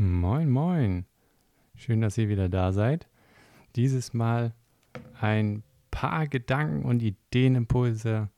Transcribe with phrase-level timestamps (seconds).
[0.00, 1.06] Moin, moin.
[1.74, 3.08] Schön, dass ihr wieder da seid.
[3.74, 4.54] Dieses Mal
[5.20, 8.30] ein paar Gedanken und Ideenimpulse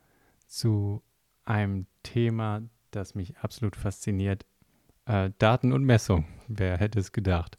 [0.47, 1.03] zu
[1.45, 2.63] einem Thema,
[2.93, 4.47] das mich absolut fasziniert.
[5.05, 6.25] Äh, Daten und Messung.
[6.49, 7.59] Wer hätte es gedacht?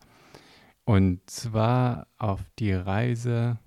[0.84, 3.60] Und zwar auf die Reise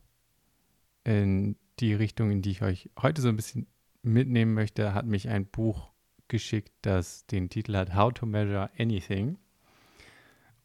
[1.04, 3.68] in die Richtung, in die ich euch heute so ein bisschen
[4.02, 5.92] mitnehmen möchte, hat mich ein Buch
[6.26, 9.38] geschickt, das den Titel hat How to Measure Anything.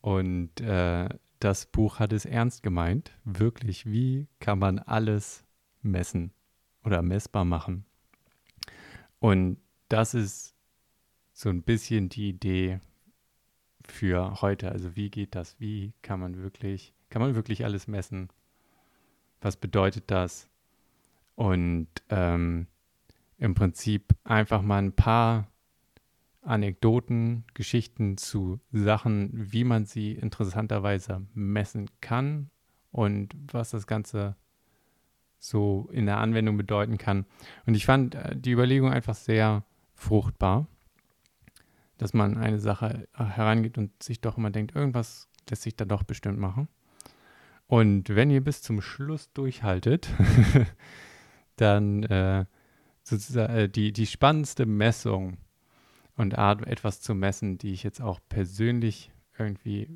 [0.02, 3.12] Und äh, das Buch hat es ernst gemeint.
[3.24, 5.44] Wirklich, wie kann man alles
[5.82, 6.32] messen
[6.84, 7.86] oder messbar machen?
[9.20, 9.58] Und
[9.90, 10.56] das ist
[11.34, 12.80] so ein bisschen die Idee
[13.86, 14.72] für heute.
[14.72, 15.60] Also wie geht das?
[15.60, 18.30] Wie kann man wirklich, kann man wirklich alles messen?
[19.42, 20.50] Was bedeutet das?
[21.36, 22.68] Und ähm,
[23.38, 25.48] im Prinzip einfach mal ein paar
[26.42, 32.50] Anekdoten, Geschichten zu Sachen, wie man sie interessanterweise messen kann
[32.92, 34.36] und was das Ganze
[35.38, 37.26] so in der Anwendung bedeuten kann.
[37.66, 40.68] Und ich fand äh, die Überlegung einfach sehr fruchtbar,
[41.98, 45.86] dass man eine Sache äh, herangeht und sich doch immer denkt, irgendwas lässt sich da
[45.86, 46.68] doch bestimmt machen.
[47.68, 50.10] Und wenn ihr bis zum Schluss durchhaltet,
[51.56, 52.46] dann äh,
[53.04, 55.38] sozusagen äh, die, die spannendste Messung
[56.20, 59.88] und Art, etwas zu messen, die ich jetzt auch persönlich irgendwie,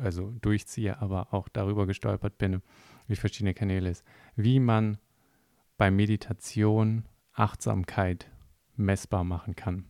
[0.00, 2.60] also durchziehe, aber auch darüber gestolpert bin,
[3.06, 4.98] wie verschiedene Kanäle ist, wie man
[5.76, 8.28] bei Meditation Achtsamkeit
[8.74, 9.84] messbar machen kann.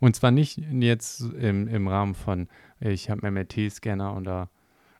[0.00, 2.48] Und zwar nicht jetzt im, im Rahmen von,
[2.80, 4.50] ich habe MRT-Scanner oder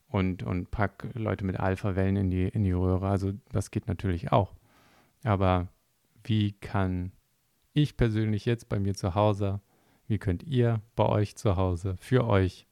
[0.07, 3.09] und, und pack Leute mit Alpha-Wellen in die, in die Röhre.
[3.09, 4.55] Also das geht natürlich auch.
[5.25, 5.67] Aber
[6.23, 7.11] wie kann
[7.73, 9.61] ich persönlich jetzt bei mir zu Hause,
[10.07, 12.67] wie könnt ihr bei euch zu Hause für euch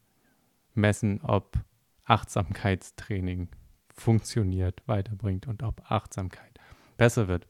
[0.73, 1.57] messen, ob
[2.05, 3.49] Achtsamkeitstraining
[3.93, 6.59] funktioniert, weiterbringt und ob Achtsamkeit
[6.97, 7.47] besser wird.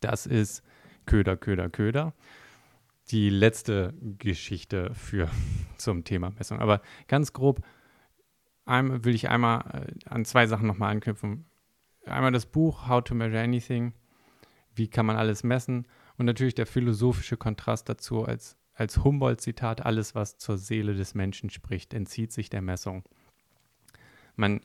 [0.00, 0.62] Das ist
[1.06, 2.14] Köder, Köder, Köder.
[3.10, 5.28] Die letzte Geschichte für
[5.76, 6.60] zum Thema Messung.
[6.60, 7.64] Aber ganz grob
[8.64, 11.46] einmal, will ich einmal äh, an zwei Sachen nochmal anknüpfen.
[12.06, 13.94] Einmal das Buch How to Measure Anything.
[14.74, 15.86] Wie kann man alles messen?
[16.18, 21.50] Und natürlich der philosophische Kontrast dazu als, als Humboldt-Zitat, alles, was zur Seele des Menschen
[21.50, 23.04] spricht, entzieht sich der Messung.
[24.36, 24.60] Man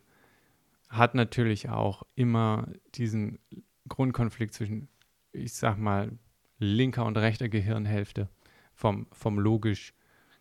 [0.90, 3.40] hat natürlich auch immer diesen
[3.88, 4.88] Grundkonflikt zwischen,
[5.32, 6.18] ich sag mal,
[6.60, 8.30] linker und rechter Gehirnhälfte
[8.74, 9.94] vom, vom logisch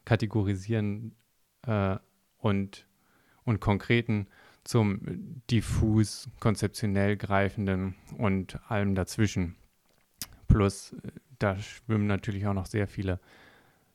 [0.04, 1.14] kategorisieren
[1.66, 1.96] äh,
[2.38, 2.86] und,
[3.44, 4.28] und konkreten
[4.64, 5.00] zum
[5.50, 9.56] diffus konzeptionell greifenden und allem dazwischen.
[10.56, 10.96] Plus,
[11.38, 13.20] da schwimmen natürlich auch noch sehr viele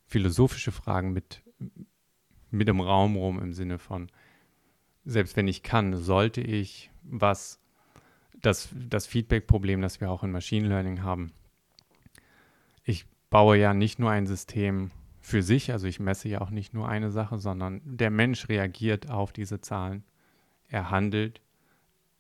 [0.05, 1.41] philosophische Fragen mit,
[2.51, 4.11] mit im Raum rum im Sinne von,
[5.03, 7.59] selbst wenn ich kann, sollte ich was,
[8.39, 11.31] das, das Feedback-Problem, das wir auch in Machine Learning haben.
[12.83, 16.75] Ich baue ja nicht nur ein System für sich, also ich messe ja auch nicht
[16.75, 20.03] nur eine Sache, sondern der Mensch reagiert auf diese Zahlen.
[20.69, 21.41] Er handelt,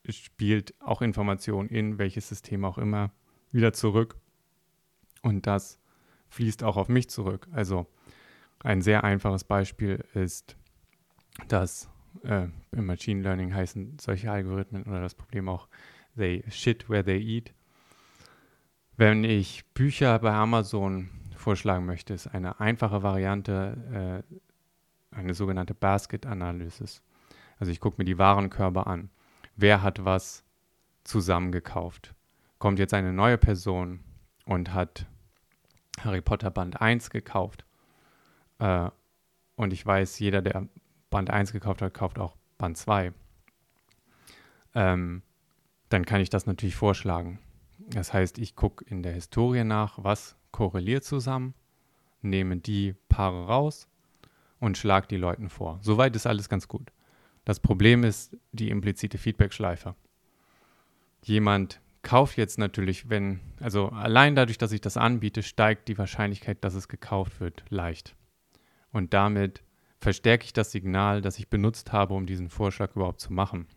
[0.09, 3.11] spielt auch Informationen in welches System auch immer
[3.51, 4.15] wieder zurück
[5.21, 5.79] und das
[6.29, 7.47] fließt auch auf mich zurück.
[7.51, 7.87] Also
[8.63, 10.55] ein sehr einfaches Beispiel ist,
[11.47, 11.89] dass
[12.23, 15.67] äh, im Machine Learning heißen solche Algorithmen oder das Problem auch,
[16.15, 17.53] they shit where they eat.
[18.97, 24.35] Wenn ich Bücher bei Amazon vorschlagen möchte, ist eine einfache Variante äh,
[25.11, 27.01] eine sogenannte Basket Analysis.
[27.59, 29.09] Also ich gucke mir die Warenkörbe an.
[29.55, 30.43] Wer hat was
[31.03, 32.15] zusammengekauft?
[32.57, 33.99] Kommt jetzt eine neue Person
[34.51, 35.05] und hat
[36.01, 37.63] Harry Potter Band 1 gekauft.
[38.59, 38.89] Äh,
[39.55, 40.67] und ich weiß, jeder, der
[41.09, 43.13] Band 1 gekauft hat, kauft auch Band 2.
[44.75, 45.21] Ähm,
[45.87, 47.39] dann kann ich das natürlich vorschlagen.
[47.77, 51.53] Das heißt, ich gucke in der Historie nach, was korreliert zusammen,
[52.21, 53.87] nehme die Paare raus
[54.59, 55.79] und schlage die Leuten vor.
[55.81, 56.91] Soweit ist alles ganz gut.
[57.45, 59.95] Das Problem ist die implizite Feedback-Schleife.
[61.23, 66.63] Jemand kaufe jetzt natürlich, wenn, also allein dadurch, dass ich das anbiete, steigt die Wahrscheinlichkeit,
[66.63, 68.15] dass es gekauft wird, leicht.
[68.91, 69.63] Und damit
[69.99, 73.67] verstärke ich das Signal, das ich benutzt habe, um diesen Vorschlag überhaupt zu machen.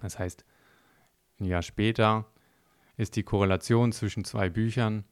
[0.00, 0.44] Das heißt,
[1.38, 2.26] ein Jahr später
[2.96, 5.04] ist die Korrelation zwischen zwei Büchern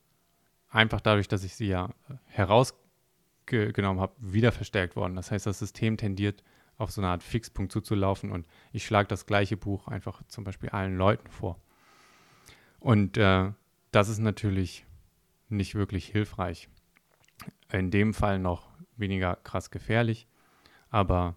[0.71, 1.91] einfach dadurch, dass ich sie ja
[2.27, 5.17] herausgenommen habe, wieder verstärkt worden.
[5.17, 6.43] Das heißt, das System tendiert
[6.79, 10.71] auf so eine Art Fixpunkt zuzulaufen und ich schlage das gleiche Buch einfach zum Beispiel
[10.71, 11.61] allen Leuten vor.
[12.83, 13.53] Und äh,
[13.93, 14.85] das ist natürlich
[15.49, 16.69] nicht wirklich hilfreich.
[17.71, 20.27] In dem Fall noch weniger krass gefährlich,
[20.91, 21.37] aber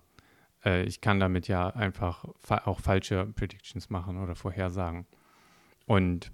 [0.65, 5.05] äh, ich kann damit ja einfach fa auch falsche Predictions machen oder Vorhersagen.
[5.85, 6.31] Und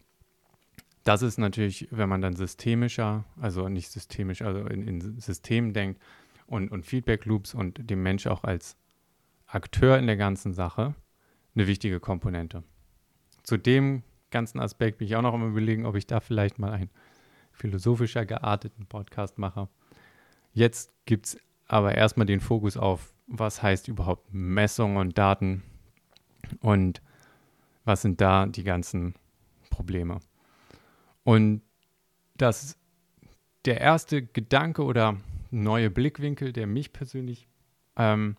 [1.03, 6.01] das ist natürlich, wenn man dann systemischer, also nicht systemisch, also in, in Systemen denkt
[6.47, 8.77] und, und Feedback Loops und dem Mensch auch als
[9.45, 10.95] Akteur in der ganzen Sache
[11.53, 12.63] eine wichtige Komponente.
[13.43, 16.71] Zu dem ganzen Aspekt bin ich auch noch am überlegen, ob ich da vielleicht mal
[16.71, 16.89] einen
[17.51, 19.67] philosophischer gearteten Podcast mache.
[20.53, 21.37] Jetzt gibt es
[21.67, 25.63] aber erstmal den Fokus auf, was heißt überhaupt Messung und Daten
[26.59, 27.01] und
[27.85, 29.15] was sind da die ganzen
[29.69, 30.19] Probleme.
[31.23, 31.61] Und
[32.35, 32.77] das
[33.65, 35.17] der erste Gedanke oder
[35.51, 37.47] neue Blickwinkel, der mich persönlich
[37.95, 38.37] ähm,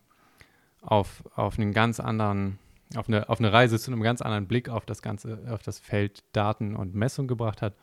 [0.81, 2.59] auf, auf einen ganz anderen,
[2.95, 5.79] auf eine, auf eine Reise zu einem ganz anderen Blick auf das ganze, auf das
[5.79, 7.75] Feld Daten und Messung gebracht hat,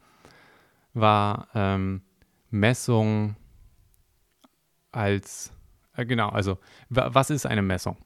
[0.95, 2.03] war ähm,
[2.51, 3.37] Messung
[4.93, 5.53] als,
[5.97, 6.59] äh, genau, also
[6.89, 7.97] was ist eine Messung?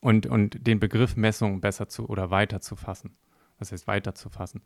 [0.00, 3.16] Und, und den Begriff Messung besser zu oder weiter zu fassen.
[3.58, 4.60] Was heißt weiter zu fassen?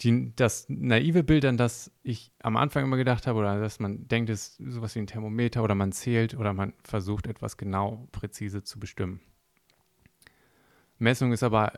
[0.00, 4.06] Die, das naive Bild, an das ich am Anfang immer gedacht habe, oder dass man
[4.06, 8.62] denkt, ist sowas wie ein Thermometer oder man zählt oder man versucht etwas genau, präzise
[8.62, 9.20] zu bestimmen.
[10.98, 11.72] Messung ist aber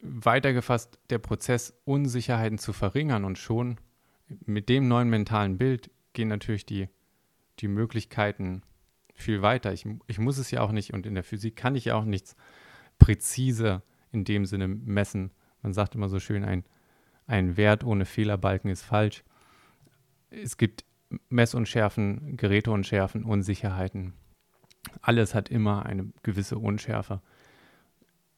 [0.00, 3.78] weitergefasst der Prozess, Unsicherheiten zu verringern und schon
[4.46, 6.88] mit dem neuen mentalen Bild gehen natürlich die,
[7.60, 8.62] die Möglichkeiten
[9.14, 9.72] viel weiter.
[9.72, 12.04] Ich, ich muss es ja auch nicht und in der Physik kann ich ja auch
[12.04, 12.36] nichts
[12.98, 15.30] präzise in dem Sinne messen.
[15.62, 16.64] Man sagt immer so schön, ein,
[17.26, 19.22] ein Wert ohne Fehlerbalken ist falsch.
[20.30, 20.84] Es gibt
[21.28, 24.14] Messunschärfen, Geräteunschärfen, Unsicherheiten.
[25.00, 27.20] Alles hat immer eine gewisse Unschärfe.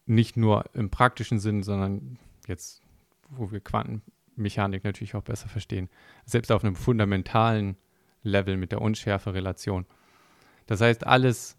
[0.06, 2.83] Nicht nur im praktischen Sinn, sondern jetzt,
[3.31, 5.89] wo wir Quantenmechanik natürlich auch besser verstehen,
[6.27, 7.77] selbst auf einem fundamentalen
[8.23, 9.87] Level mit der Unschärfe-Relation.
[10.67, 11.56] Das heißt, alles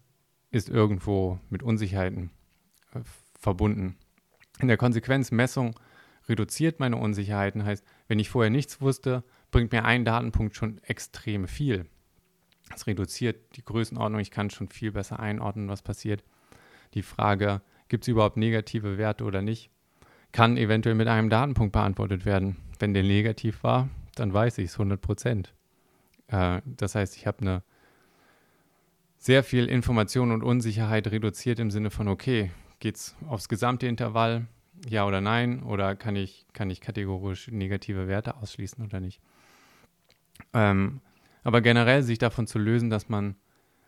[0.50, 2.30] ist irgendwo mit Unsicherheiten
[2.94, 3.00] äh,
[3.38, 3.96] verbunden.
[4.60, 5.78] In der Konsequenz Messung
[6.28, 7.64] reduziert meine Unsicherheiten.
[7.64, 11.86] Heißt, wenn ich vorher nichts wusste, bringt mir ein Datenpunkt schon extrem viel.
[12.74, 14.20] Es reduziert die Größenordnung.
[14.20, 16.24] Ich kann schon viel besser einordnen, was passiert.
[16.94, 19.70] Die Frage, gibt es überhaupt negative Werte oder nicht,
[20.32, 22.56] kann eventuell mit einem Datenpunkt beantwortet werden.
[22.78, 25.54] Wenn der negativ war, dann weiß ich es 100 Prozent.
[26.28, 27.62] Äh, das heißt, ich habe eine
[29.18, 32.50] sehr viel Information und Unsicherheit reduziert im Sinne von, okay,
[32.80, 34.46] geht es aufs gesamte Intervall,
[34.88, 39.20] ja oder nein, oder kann ich, kann ich kategorisch negative Werte ausschließen oder nicht.
[40.52, 41.00] Ähm,
[41.44, 43.36] aber generell sich davon zu lösen, dass man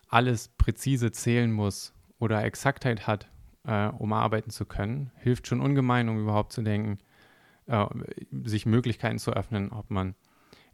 [0.09, 3.29] alles präzise zählen muss oder Exaktheit hat,
[3.69, 6.99] äh, um arbeiten zu können, hilft schon ungemein, um überhaupt zu denken,
[7.67, 7.87] äh,
[8.45, 10.15] sich Möglichkeiten zu öffnen, ob man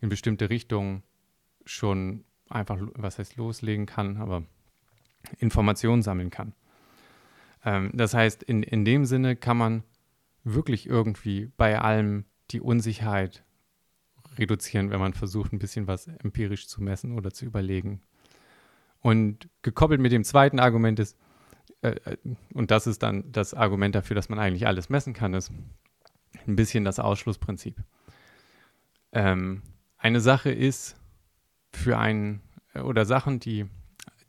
[0.00, 1.02] in bestimmte Richtungen
[1.66, 4.44] schon einfach, was heißt, loslegen kann, aber
[5.38, 6.54] Informationen sammeln kann.
[7.64, 9.82] Ähm, das heißt, in, in dem Sinne kann man
[10.44, 13.42] wirklich irgendwie bei allem die Unsicherheit
[14.38, 18.02] reduzieren, wenn man versucht, ein bisschen was empirisch zu messen oder zu überlegen.
[19.00, 21.18] Und gekoppelt mit dem zweiten Argument ist,
[21.84, 22.16] äh, äh
[22.52, 25.52] und das ist dann das Argument dafür, dass man eigentlich alles messen kann, ist
[26.46, 27.76] ein bisschen das Ausschlussprinzip.
[29.12, 29.62] Ähm,
[29.96, 30.96] eine Sache ist
[31.72, 32.42] für einen,
[32.74, 33.66] äh, oder Sachen, die,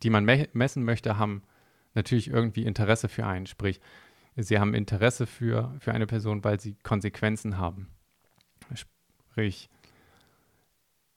[0.04, 1.44] die man me messen möchte, haben
[1.94, 3.48] natürlich irgendwie Interesse für einen.
[3.48, 3.82] Sprich,
[4.36, 7.88] sie haben Interesse für, für eine Person, weil sie Konsequenzen haben.
[8.74, 9.70] Sprich,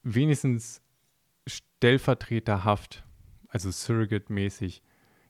[0.03, 0.83] wenigstens
[1.47, 3.05] stellvertreterhaft,
[3.49, 4.83] also surrogate-mäßig,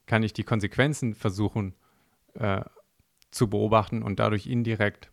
[0.09, 1.75] kann ich die Konsequenzen versuchen
[2.33, 2.61] äh,
[3.29, 5.11] zu beobachten und dadurch indirekt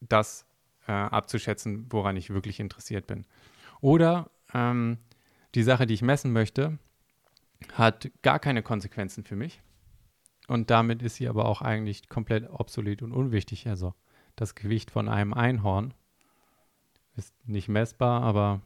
[0.00, 0.44] das
[0.86, 3.24] äh, abzuschätzen, woran ich wirklich interessiert bin.
[3.80, 4.98] Oder ähm,
[5.54, 6.78] die Sache, die ich messen möchte,
[7.72, 9.62] hat gar keine Konsequenzen für mich.
[10.46, 13.66] Und damit ist sie aber auch eigentlich komplett obsolet und unwichtig.
[13.66, 13.94] Also
[14.36, 15.94] das Gewicht von einem Einhorn
[17.16, 18.60] ist nicht messbar, aber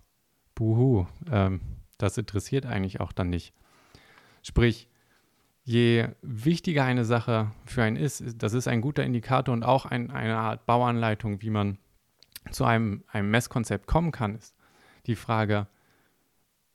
[0.57, 1.61] buhu, ähm,
[1.99, 3.55] das interessiert eigentlich auch dann nicht.
[4.43, 4.89] Sprich,
[5.65, 10.11] je wichtiger eine Sache für einen ist, das ist ein guter Indikator und auch ein,
[10.11, 11.79] eine Art Bauanleitung, wie man
[12.51, 14.57] zu einem, einem Messkonzept kommen kann, ist
[15.07, 15.69] die Frage,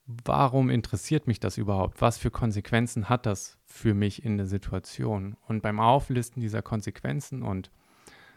[0.06, 2.00] warum interessiert mich das überhaupt?
[2.00, 5.36] Was für Konsequenzen hat das für mich in der Situation?
[5.46, 7.70] Und beim Auflisten dieser Konsequenzen und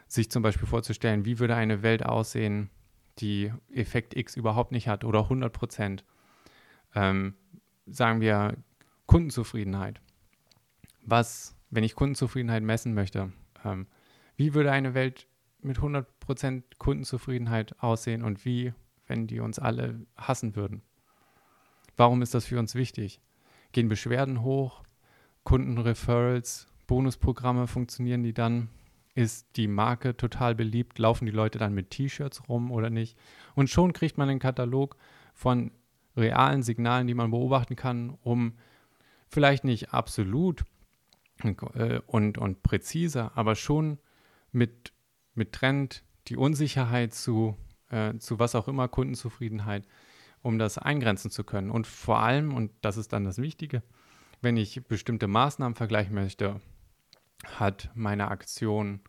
[0.06, 2.68] sich zum Beispiel vorzustellen, wie würde eine Welt aussehen,
[3.18, 6.04] die Effekt X überhaupt nicht hat oder 100 Prozent,
[6.94, 7.34] ähm,
[7.86, 8.56] sagen wir
[9.06, 10.00] Kundenzufriedenheit.
[11.02, 13.32] Was, wenn ich Kundenzufriedenheit messen möchte,
[13.64, 13.86] ähm,
[14.36, 15.26] wie würde eine Welt
[15.60, 18.72] mit 100 Prozent Kundenzufriedenheit aussehen und wie,
[19.06, 20.82] wenn die uns alle hassen würden?
[21.96, 23.20] Warum ist das für uns wichtig?
[23.72, 24.82] Gehen Beschwerden hoch?
[25.44, 28.68] Kundenreferrals, Bonusprogramme funktionieren die dann?
[29.14, 30.98] Ist die Marke total beliebt?
[30.98, 33.18] Laufen die Leute dann mit T-Shirts rum oder nicht?
[33.54, 34.96] Und schon kriegt man einen Katalog
[35.34, 35.70] von
[36.16, 38.54] realen Signalen, die man beobachten kann, um
[39.28, 40.64] vielleicht nicht absolut
[42.06, 43.98] und, und präziser, aber schon
[44.52, 44.92] mit,
[45.34, 47.56] mit Trend die Unsicherheit zu,
[47.90, 49.86] äh, zu was auch immer, Kundenzufriedenheit,
[50.42, 51.70] um das eingrenzen zu können.
[51.70, 53.82] Und vor allem, und das ist dann das Wichtige,
[54.40, 56.60] wenn ich bestimmte Maßnahmen vergleichen möchte,
[57.58, 59.00] hat meine Aktion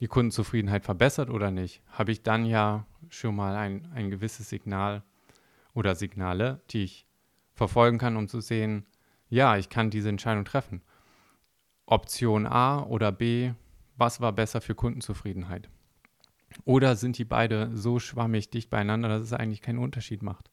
[0.00, 5.02] die Kundenzufriedenheit verbessert oder nicht, habe ich dann ja schon mal ein, ein gewisses Signal
[5.74, 7.06] oder Signale, die ich
[7.54, 8.86] verfolgen kann, um zu sehen,
[9.28, 10.82] ja, ich kann diese Entscheidung treffen.
[11.86, 13.52] Option A oder B,
[13.96, 15.68] was war besser für Kundenzufriedenheit?
[16.64, 20.50] Oder sind die beide so schwammig dicht beieinander, dass es eigentlich keinen Unterschied macht?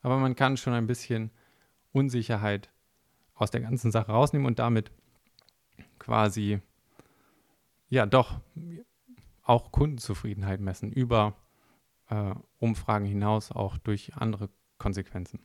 [0.00, 1.30] Aber man kann schon ein bisschen
[1.92, 2.70] Unsicherheit
[3.34, 4.90] aus der ganzen Sache rausnehmen und damit
[5.98, 6.60] quasi,
[7.88, 8.40] ja, doch
[9.42, 11.36] auch Kundenzufriedenheit messen über
[12.08, 14.48] äh, Umfragen hinaus, auch durch andere
[14.78, 15.40] Konsequenzen.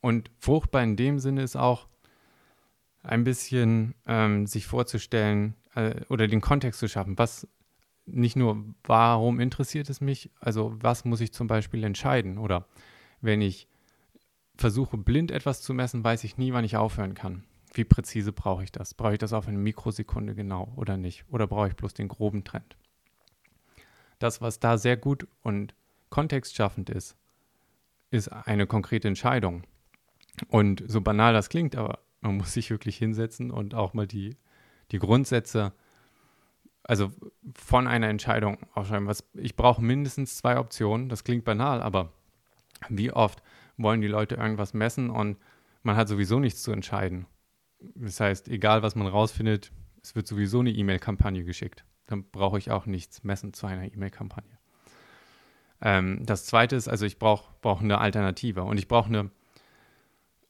[0.00, 1.88] Und fruchtbar in dem Sinne ist auch
[3.04, 7.18] ein bisschen ähm, sich vorzustellen äh, oder den Kontext zu schaffen.
[7.18, 7.46] Was
[8.06, 12.38] nicht nur, warum interessiert es mich, also was muss ich zum Beispiel entscheiden?
[12.38, 12.66] Oder
[13.20, 13.68] wenn ich
[14.56, 17.44] versuche, blind etwas zu messen, weiß ich nie, wann ich aufhören kann.
[17.72, 18.94] Wie präzise brauche ich das?
[18.94, 21.24] Brauche ich das auf eine Mikrosekunde genau oder nicht?
[21.30, 22.76] Oder brauche ich bloß den groben Trend?
[24.18, 25.74] Das, was da sehr gut und
[26.08, 27.16] kontextschaffend ist,
[28.10, 29.64] ist eine konkrete Entscheidung.
[30.48, 34.36] Und so banal das klingt, aber man muss sich wirklich hinsetzen und auch mal die,
[34.90, 35.72] die Grundsätze,
[36.82, 37.10] also
[37.54, 39.06] von einer Entscheidung aufschreiben.
[39.06, 41.08] Was, ich brauche mindestens zwei Optionen.
[41.08, 42.12] Das klingt banal, aber
[42.88, 43.42] wie oft
[43.76, 45.38] wollen die Leute irgendwas messen und
[45.82, 47.26] man hat sowieso nichts zu entscheiden.
[47.94, 51.84] Das heißt, egal was man rausfindet, es wird sowieso eine E-Mail-Kampagne geschickt.
[52.06, 54.58] Dann brauche ich auch nichts messen zu einer E-Mail-Kampagne.
[55.80, 59.30] Ähm, das zweite ist, also ich brauche brauch eine Alternative und ich brauche eine,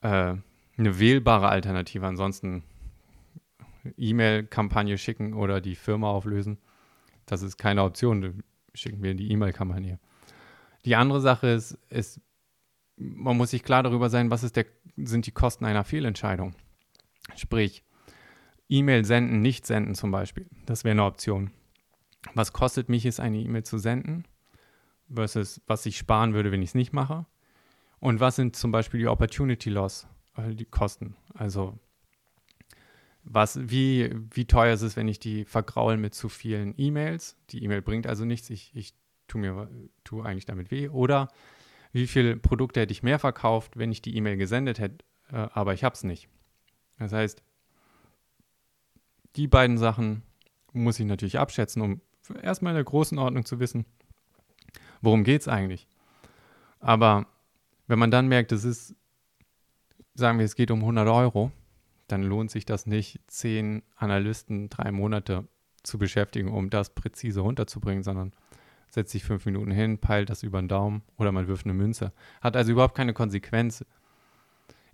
[0.02, 0.36] äh,
[0.76, 2.06] eine wählbare Alternative.
[2.06, 2.64] Ansonsten
[3.96, 6.58] E-Mail-Kampagne schicken oder die Firma auflösen,
[7.26, 8.42] das ist keine Option.
[8.74, 9.98] Schicken wir die E-Mail-Kampagne.
[10.84, 12.20] Die andere Sache ist, ist,
[12.96, 14.66] man muss sich klar darüber sein, was der,
[14.96, 16.54] sind die Kosten einer Fehlentscheidung.
[17.36, 17.82] Sprich,
[18.68, 20.46] E-Mail senden, nicht senden zum Beispiel.
[20.66, 21.50] Das wäre eine Option.
[22.34, 24.24] Was kostet mich es, eine E-Mail zu senden?
[25.12, 27.26] Versus was ich sparen würde, wenn ich es nicht mache.
[28.00, 31.16] Und was sind zum Beispiel die Opportunity Loss, die Kosten?
[31.34, 31.78] Also
[33.24, 37.36] was, wie, wie teuer ist es, wenn ich die vergraul mit zu vielen E-Mails?
[37.50, 38.94] Die E-Mail bringt also nichts, ich, ich
[39.28, 39.68] tue mir
[40.04, 40.88] tue eigentlich damit weh.
[40.88, 41.28] Oder
[41.92, 45.72] wie viele Produkte hätte ich mehr verkauft, wenn ich die E-Mail gesendet hätte, äh, aber
[45.72, 46.28] ich habe es nicht.
[46.98, 47.42] Das heißt,
[49.36, 50.22] die beiden Sachen
[50.72, 52.00] muss ich natürlich abschätzen, um
[52.42, 53.86] erstmal in der großen Ordnung zu wissen,
[55.00, 55.88] worum geht es eigentlich.
[56.80, 57.26] Aber
[57.86, 58.94] wenn man dann merkt, es ist,
[60.14, 61.50] sagen wir, es geht um 100 Euro,
[62.08, 65.46] dann lohnt sich das nicht, zehn Analysten drei Monate
[65.82, 68.32] zu beschäftigen, um das präzise runterzubringen, sondern
[68.88, 72.12] setzt sich fünf Minuten hin, peilt das über den Daumen oder man wirft eine Münze.
[72.40, 73.84] Hat also überhaupt keine Konsequenz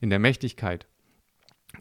[0.00, 0.86] in der Mächtigkeit.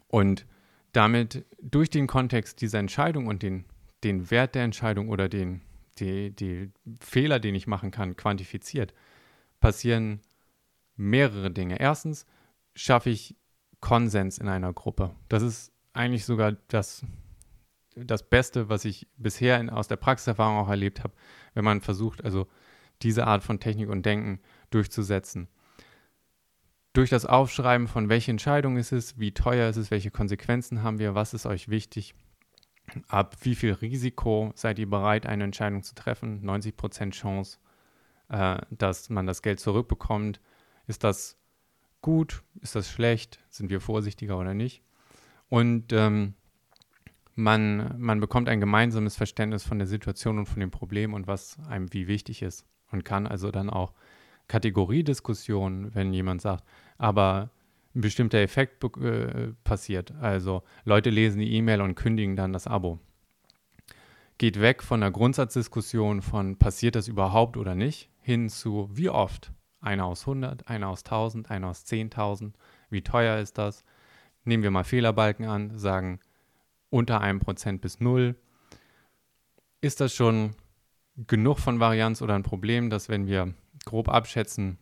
[0.08, 0.46] Und
[0.92, 3.64] damit durch den Kontext dieser Entscheidung und den,
[4.04, 5.62] den Wert der Entscheidung oder den
[6.00, 6.70] die, die
[7.00, 8.94] Fehler, den ich machen kann, quantifiziert,
[9.60, 10.20] passieren
[10.96, 11.78] mehrere Dinge.
[11.78, 12.26] Erstens
[12.74, 13.36] schaffe ich
[13.80, 15.14] Konsens in einer Gruppe.
[15.28, 17.04] Das ist eigentlich sogar das,
[17.94, 21.14] das Beste, was ich bisher in, aus der Praxiserfahrung auch erlebt habe,
[21.54, 22.46] wenn man versucht, also
[23.02, 25.48] diese Art von Technik und Denken durchzusetzen.
[26.92, 30.98] Durch das Aufschreiben von welche Entscheidung ist es, wie teuer ist es, welche Konsequenzen haben
[30.98, 32.14] wir, was ist euch wichtig,
[33.08, 37.58] ab wie viel Risiko seid ihr bereit, eine Entscheidung zu treffen, 90% Chance,
[38.28, 40.40] äh, dass man das Geld zurückbekommt.
[40.86, 41.39] Ist das
[42.02, 42.42] gut?
[42.60, 43.40] Ist das schlecht?
[43.48, 44.82] Sind wir vorsichtiger oder nicht?
[45.48, 46.34] Und ähm,
[47.34, 51.58] man, man bekommt ein gemeinsames Verständnis von der Situation und von dem Problem und was
[51.68, 53.92] einem wie wichtig ist und kann also dann auch
[54.48, 56.64] Kategoriediskussionen, wenn jemand sagt,
[56.98, 57.50] aber
[57.94, 60.12] ein bestimmter Effekt äh, passiert.
[60.20, 62.98] Also Leute lesen die E-Mail und kündigen dann das Abo.
[64.38, 69.52] Geht weg von der Grundsatzdiskussion von passiert das überhaupt oder nicht, hin zu wie oft
[69.80, 72.52] einer aus 100, einer aus 1000, einer aus 10.000.
[72.90, 73.84] Wie teuer ist das?
[74.44, 76.20] Nehmen wir mal Fehlerbalken an, sagen
[76.90, 78.36] unter einem Prozent bis null.
[79.80, 80.56] Ist das schon
[81.26, 84.78] genug von Varianz oder ein Problem, dass wenn wir grob abschätzen,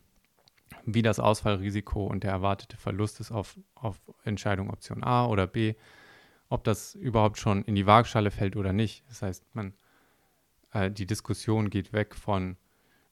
[0.85, 5.75] wie das Ausfallrisiko und der erwartete Verlust ist auf, auf Entscheidung Option A oder B,
[6.49, 9.03] ob das überhaupt schon in die Waagschale fällt oder nicht.
[9.07, 9.73] Das heißt, man,
[10.71, 12.57] äh, die Diskussion geht weg von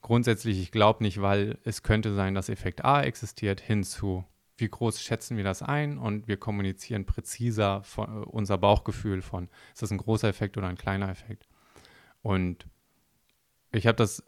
[0.02, 4.24] grundsätzlich, ich glaube nicht, weil es könnte sein, dass Effekt A existiert, hin zu,
[4.56, 9.48] wie groß schätzen wir das ein und wir kommunizieren präziser von, äh, unser Bauchgefühl von,
[9.72, 11.48] ist das ein großer Effekt oder ein kleiner Effekt.
[12.22, 12.66] Und
[13.70, 14.24] ich habe das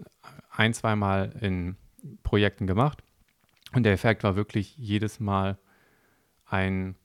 [0.51, 1.77] ein, zweimal in
[2.23, 3.03] Projekten gemacht
[3.73, 5.59] und der Effekt war wirklich jedes Mal
[6.47, 6.97] ein,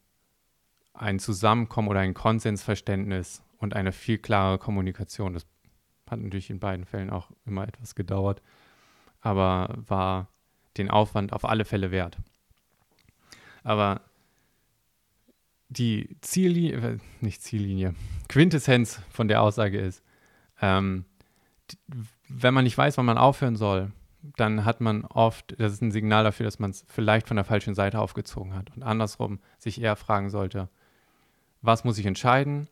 [0.93, 5.33] ein Zusammenkommen oder ein Konsensverständnis und eine viel klarere Kommunikation.
[5.33, 5.45] Das
[6.09, 8.41] hat natürlich in beiden Fällen auch immer etwas gedauert,
[9.25, 10.27] aber war
[10.77, 12.17] den Aufwand auf alle Fälle wert.
[13.63, 14.01] Aber
[15.67, 17.95] die Ziellinie, äh, nicht Ziellinie,
[18.29, 20.03] Quintessenz von der Aussage ist,
[20.61, 21.05] ähm,
[22.27, 23.91] wenn man nicht weiß, wann man aufhören soll,
[24.37, 27.45] dann hat man oft, das ist ein Signal dafür, dass man es vielleicht von der
[27.45, 28.75] falschen Seite aufgezogen hat.
[28.75, 30.69] Und andersrum sich eher fragen sollte,
[31.63, 32.67] was muss ich entscheiden?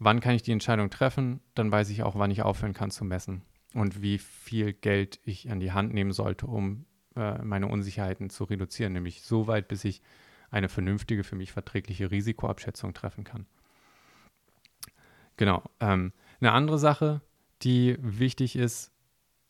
[0.00, 1.40] Wann kann ich die Entscheidung treffen?
[1.54, 3.42] Dann weiß ich auch, wann ich aufhören kann zu messen
[3.74, 8.44] und wie viel Geld ich an die Hand nehmen sollte, um äh, meine Unsicherheiten zu
[8.44, 10.00] reduzieren, nämlich so weit, bis ich
[10.50, 13.46] eine vernünftige, für mich verträgliche Risikoabschätzung treffen kann.
[15.36, 15.62] Genau.
[15.80, 17.20] Ähm, eine andere Sache,
[17.62, 18.92] die wichtig ist,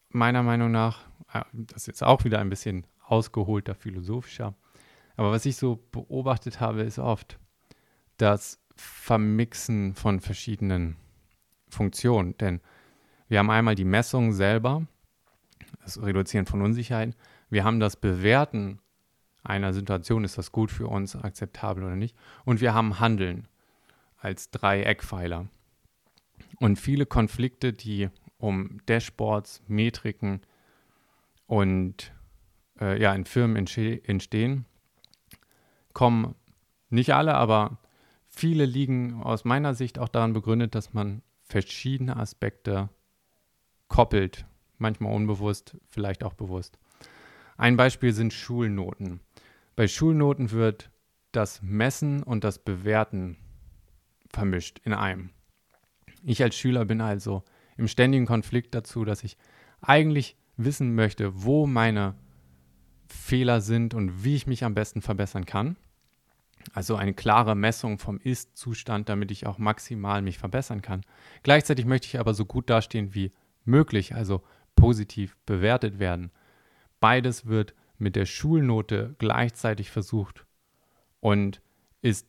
[0.08, 1.00] meiner Meinung nach,
[1.32, 4.54] äh, das ist jetzt auch wieder ein bisschen ausgeholter philosophischer,
[5.16, 7.38] aber was ich so beobachtet habe, ist oft
[8.16, 10.96] das Vermixen von verschiedenen
[11.68, 12.36] Funktionen.
[12.38, 12.60] Denn
[13.34, 14.86] wir haben einmal die Messung selber,
[15.82, 17.16] das Reduzieren von Unsicherheiten.
[17.50, 18.78] Wir haben das Bewerten
[19.42, 22.16] einer Situation, ist das gut für uns, akzeptabel oder nicht.
[22.44, 23.48] Und wir haben Handeln
[24.18, 25.48] als drei Eckpfeiler.
[26.60, 30.40] Und viele Konflikte, die um Dashboards, Metriken
[31.48, 32.12] und
[32.80, 34.64] äh, ja, in Firmen entstehen,
[35.92, 36.36] kommen
[36.88, 37.78] nicht alle, aber
[38.28, 42.90] viele liegen aus meiner Sicht auch daran begründet, dass man verschiedene Aspekte
[43.88, 44.47] koppelt,
[44.79, 46.79] manchmal unbewusst, vielleicht auch bewusst.
[47.57, 49.20] Ein Beispiel sind Schulnoten.
[49.77, 50.90] Bei Schulnoten wird
[51.33, 53.37] das Messen und das Bewerten
[54.29, 55.31] vermischt in einem.
[56.23, 57.44] Ich als Schüler bin also
[57.77, 59.37] im ständigen Konflikt dazu, dass ich
[59.81, 62.14] eigentlich wissen möchte, wo meine
[63.09, 65.77] Fehler sind und wie ich mich am besten verbessern kann.
[66.73, 71.03] Also eine klare Messung vom Ist-Zustand, damit ich auch maximal mich verbessern kann.
[71.42, 73.33] Gleichzeitig möchte ich aber so gut dastehen wie
[73.64, 74.42] möglich, also
[74.77, 76.31] positiv bewertet werden.
[77.00, 80.46] Beides wird mit der Schulnote gleichzeitig versucht
[81.20, 81.61] und
[82.03, 82.27] ist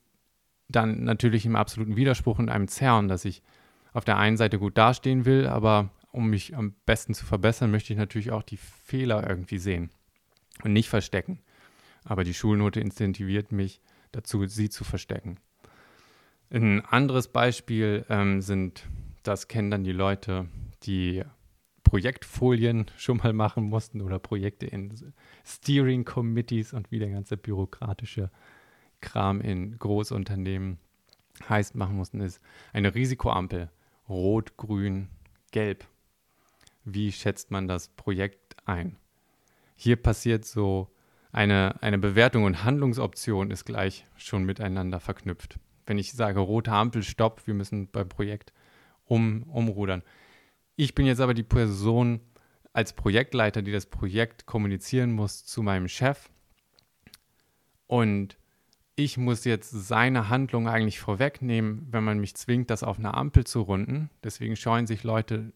[0.67, 3.41] dann natürlich im absoluten Widerspruch und einem Zerren, dass ich
[3.93, 7.93] auf der einen Seite gut dastehen will, aber um mich am besten zu verbessern, möchte
[7.93, 9.89] ich natürlich auch die Fehler irgendwie sehen
[10.63, 11.39] und nicht verstecken.
[12.03, 15.37] Aber die Schulnote incentiviert mich dazu, sie zu verstecken.
[16.51, 18.85] Ein anderes Beispiel ähm, sind,
[19.23, 20.47] das kennen dann die Leute,
[20.83, 21.23] die
[21.83, 25.13] Projektfolien schon mal machen mussten oder Projekte in
[25.45, 28.31] Steering Committees und wie der ganze bürokratische
[29.01, 30.79] Kram in Großunternehmen
[31.47, 32.41] heißt machen mussten, ist
[32.73, 33.69] eine Risikoampel.
[34.07, 35.09] Rot, Grün,
[35.51, 35.85] Gelb.
[36.83, 38.97] Wie schätzt man das Projekt ein?
[39.75, 40.89] Hier passiert so
[41.31, 45.59] eine, eine Bewertung und Handlungsoption ist gleich schon miteinander verknüpft.
[45.85, 48.53] Wenn ich sage, rote Ampel, stopp, wir müssen beim Projekt
[49.05, 50.03] um, umrudern,
[50.75, 52.19] ich bin jetzt aber die Person
[52.73, 56.29] als Projektleiter, die das Projekt kommunizieren muss zu meinem Chef.
[57.87, 58.37] Und
[58.95, 63.45] ich muss jetzt seine Handlung eigentlich vorwegnehmen, wenn man mich zwingt, das auf einer Ampel
[63.45, 64.09] zu runden.
[64.23, 65.53] Deswegen scheuen sich Leute,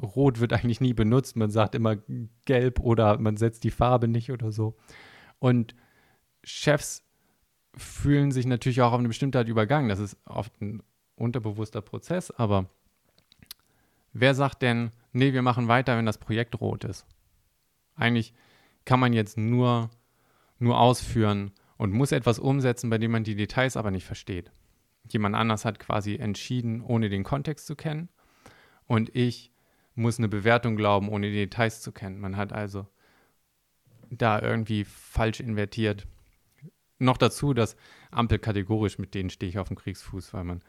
[0.00, 1.36] rot wird eigentlich nie benutzt.
[1.36, 1.96] Man sagt immer
[2.44, 4.76] gelb oder man setzt die Farbe nicht oder so.
[5.38, 5.74] Und
[6.44, 7.04] Chefs
[7.74, 9.88] fühlen sich natürlich auch auf eine bestimmte Art übergangen.
[9.88, 10.82] Das ist oft ein
[11.16, 12.68] unterbewusster Prozess, aber
[14.12, 17.06] Wer sagt denn, nee, wir machen weiter, wenn das Projekt rot ist?
[17.94, 18.34] Eigentlich
[18.84, 19.90] kann man jetzt nur,
[20.58, 24.52] nur ausführen und muss etwas umsetzen, bei dem man die Details aber nicht versteht.
[25.08, 28.08] Jemand anders hat quasi entschieden, ohne den Kontext zu kennen.
[28.86, 29.52] Und ich
[29.94, 32.20] muss eine Bewertung glauben, ohne die Details zu kennen.
[32.20, 32.86] Man hat also
[34.10, 36.06] da irgendwie falsch invertiert.
[36.98, 37.76] Noch dazu, dass
[38.10, 40.62] Ampel kategorisch, mit denen stehe ich auf dem Kriegsfuß, weil man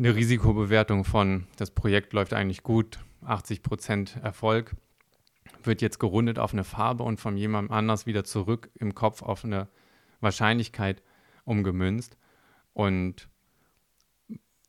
[0.00, 4.74] eine Risikobewertung von, das Projekt läuft eigentlich gut, 80 Prozent Erfolg,
[5.62, 9.44] wird jetzt gerundet auf eine Farbe und von jemandem anders wieder zurück im Kopf auf
[9.44, 9.68] eine
[10.20, 11.02] Wahrscheinlichkeit
[11.44, 12.16] umgemünzt.
[12.72, 13.28] Und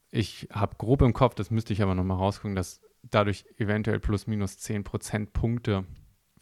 [0.10, 4.28] ich habe grob im Kopf, das müsste ich aber nochmal rausgucken, dass dadurch eventuell plus
[4.28, 5.86] minus 10 Prozentpunkte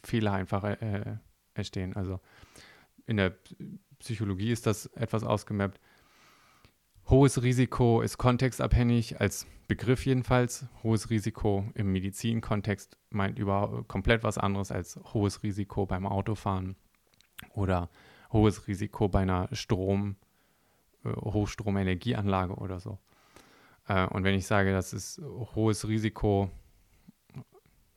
[0.02, 1.18] Fehler einfach äh,
[1.54, 1.94] entstehen.
[1.94, 2.18] Also
[3.06, 3.36] in der
[4.00, 5.78] Psychologie ist das etwas ausgemappt.
[7.10, 10.66] Hohes Risiko ist kontextabhängig, als Begriff jedenfalls.
[10.84, 16.76] Hohes Risiko im Medizinkontext meint über komplett was anderes als hohes Risiko beim Autofahren
[17.52, 17.90] oder
[18.32, 20.14] hohes Risiko bei einer Strom,
[21.04, 23.00] äh, Hochstromenergieanlage oder so.
[23.88, 25.20] Äh, und wenn ich sage, das ist
[25.56, 26.48] hohes Risiko,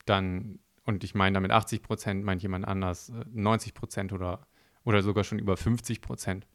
[0.08, 4.48] dann, und ich meine damit 80 Prozent, meint jemand anders 90 äh, Prozent oder,
[4.84, 6.48] oder sogar schon über 50 Prozent.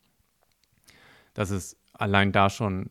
[1.35, 2.91] Das ist allein da schon,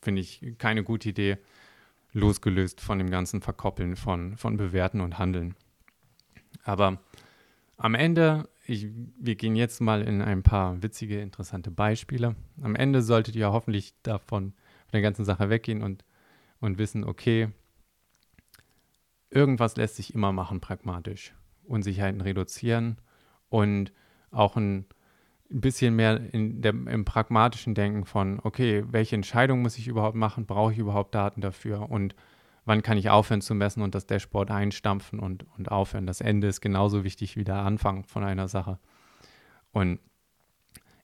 [0.00, 1.38] finde ich, keine gute Idee,
[2.12, 5.54] losgelöst von dem ganzen Verkoppeln von, von Bewerten und Handeln.
[6.64, 6.98] Aber
[7.76, 12.34] am Ende, ich, wir gehen jetzt mal in ein paar witzige, interessante Beispiele.
[12.60, 16.04] Am Ende solltet ihr hoffentlich davon von der ganzen Sache weggehen und,
[16.60, 17.48] und wissen, okay,
[19.30, 21.34] irgendwas lässt sich immer machen pragmatisch.
[21.64, 22.98] Unsicherheiten reduzieren
[23.48, 23.92] und
[24.30, 24.86] auch ein
[25.60, 30.46] bisschen mehr in der, im pragmatischen Denken von, okay, welche Entscheidung muss ich überhaupt machen?
[30.46, 31.90] Brauche ich überhaupt Daten dafür?
[31.90, 32.14] Und
[32.64, 36.06] wann kann ich aufhören zu messen und das Dashboard einstampfen und, und aufhören?
[36.06, 38.78] Das Ende ist genauso wichtig wie der Anfang von einer Sache.
[39.72, 40.00] Und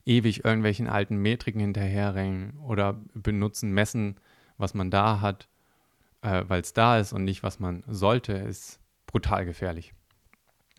[0.05, 4.19] ewig irgendwelchen alten Metriken hinterherrennen oder benutzen, messen,
[4.57, 5.47] was man da hat,
[6.21, 9.93] äh, weil es da ist und nicht, was man sollte, ist brutal gefährlich.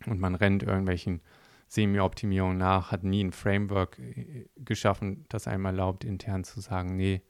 [0.06, 1.20] Und man rennt irgendwelchen
[1.70, 7.22] Semi-Optimierungen nach, hat nie ein Framework äh, geschaffen, das einem erlaubt, intern zu sagen, nee,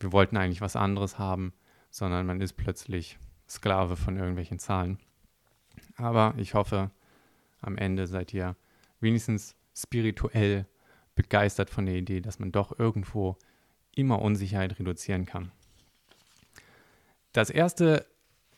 [0.00, 1.52] wir wollten eigentlich was anderes haben,
[1.90, 4.98] sondern man ist plötzlich Sklave von irgendwelchen Zahlen.
[5.96, 6.90] Aber ich hoffe,
[7.60, 8.56] am Ende seid ihr
[9.00, 10.66] wenigstens spirituell
[11.14, 13.36] begeistert von der Idee, dass man doch irgendwo
[13.94, 15.52] immer Unsicherheit reduzieren kann.
[17.34, 18.06] Das erste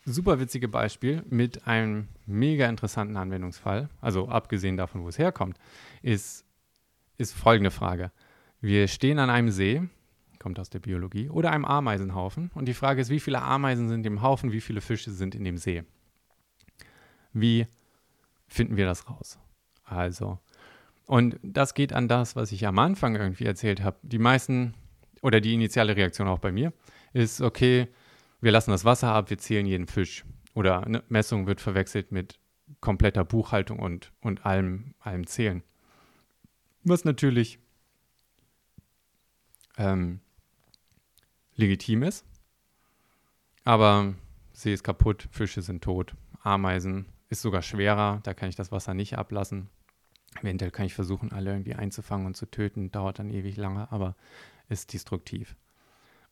[0.05, 5.59] super witzige Beispiel mit einem mega interessanten Anwendungsfall, also abgesehen davon, wo es herkommt,
[6.03, 6.45] ist,
[7.17, 8.13] ist folgende Frage.
[8.61, 9.83] Wir stehen an einem See,
[10.39, 14.05] kommt aus der Biologie, oder einem Ameisenhaufen und die Frage ist, wie viele Ameisen sind
[14.07, 15.85] im Haufen, wie viele Fische sind in dem See?
[17.33, 17.67] Wie
[18.47, 19.39] finden wir das raus?
[19.85, 20.39] Also,
[21.07, 23.99] und das geht an das, was ich am Anfang irgendwie erzählt habe.
[24.03, 24.75] Die meisten
[25.21, 26.73] oder die initiale Reaktion auch bei mir
[27.13, 27.89] ist, okay,
[28.45, 30.25] wir lassen das Wasser ab, wir zählen jeden Fisch.
[30.55, 32.39] Oder eine Messung wird verwechselt mit
[32.81, 35.63] kompletter Buchhaltung und, und allem, allem Zählen.
[36.85, 37.59] Was natürlich
[39.79, 40.21] ähm,
[41.57, 42.27] legitim ist.
[43.65, 44.15] Aber
[44.53, 48.93] See ist kaputt, Fische sind tot, Ameisen ist sogar schwerer, da kann ich das Wasser
[48.93, 49.71] nicht ablassen.
[50.43, 54.15] Eventuell kann ich versuchen, alle irgendwie einzufangen und zu töten, dauert dann ewig lange, aber
[54.69, 55.57] ist destruktiv.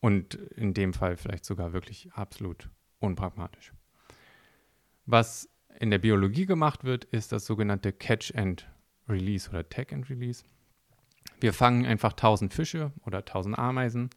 [0.02, 3.72] Und in dem Fall vielleicht sogar wirklich absolut unpragmatisch.
[5.06, 8.68] Was in der Biologie gemacht wird, ist das sogenannte Catch and
[9.08, 10.42] Release oder Tag and Release.
[11.40, 14.10] Wir fangen einfach 1000 Fische oder 1000 Ameisen,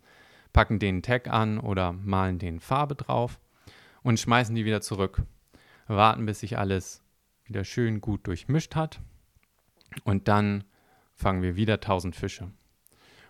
[0.54, 3.40] packen den Tag an oder malen den Farbe drauf
[4.02, 5.22] und schmeißen die wieder zurück.
[5.86, 7.04] Warten, bis sich alles
[7.44, 9.02] wieder schön gut durchmischt hat
[10.04, 10.64] und dann
[11.14, 12.52] fangen wir wieder 1000 Fische.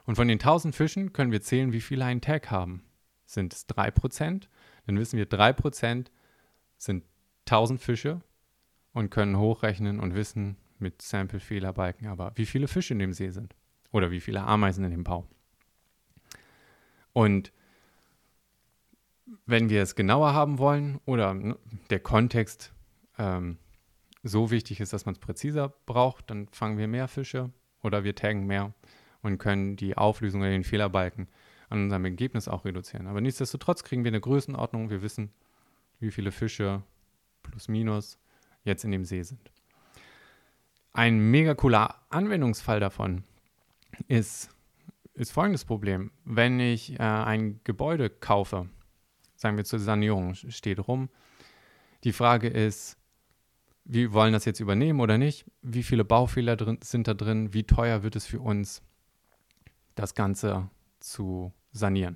[0.06, 2.84] Und von den 1000 Fischen können wir zählen, wie viele einen Tag haben.
[3.26, 4.48] Sind es 3%?
[4.86, 6.08] Dann wissen wir, 3%
[6.78, 7.04] sind
[7.48, 8.22] 1000 Fische
[8.94, 13.56] und können hochrechnen und wissen mit Sample-Fehlerbalken aber, wie viele Fische in dem See sind.
[13.92, 15.26] Oder wie viele Ameisen in dem Bau.
[17.14, 17.54] Und
[19.46, 21.58] wenn wir es genauer haben wollen oder ne,
[21.90, 22.74] der Kontext
[23.18, 23.58] ähm,
[24.22, 28.16] so wichtig ist, dass man es präziser braucht, dann fangen wir mehr Fische oder wir
[28.16, 28.74] taggen mehr
[29.26, 31.28] und können die Auflösung oder den Fehlerbalken
[31.70, 33.08] an unserem Ergebnis auch reduzieren.
[33.08, 34.90] Aber nichtsdestotrotz kriegen wir eine Größenordnung.
[34.90, 35.32] Wir wissen,
[36.00, 36.84] wie viele Fische
[37.42, 38.20] plus minus
[38.64, 39.52] jetzt in dem See sind.
[40.94, 43.24] Ein mega cooler Anwendungsfall davon
[44.08, 44.50] ist,
[45.14, 46.12] ist folgendes Problem.
[46.24, 48.70] Wenn ich äh, ein Gebäude kaufe,
[49.36, 51.10] sagen wir zur Sanierung, steht rum,
[52.04, 52.98] die Frage ist,
[53.84, 57.64] wir wollen das jetzt übernehmen oder nicht, wie viele Baufehler drin, sind da drin, wie
[57.64, 58.82] teuer wird es für uns,
[59.96, 62.16] das Ganze zu sanieren.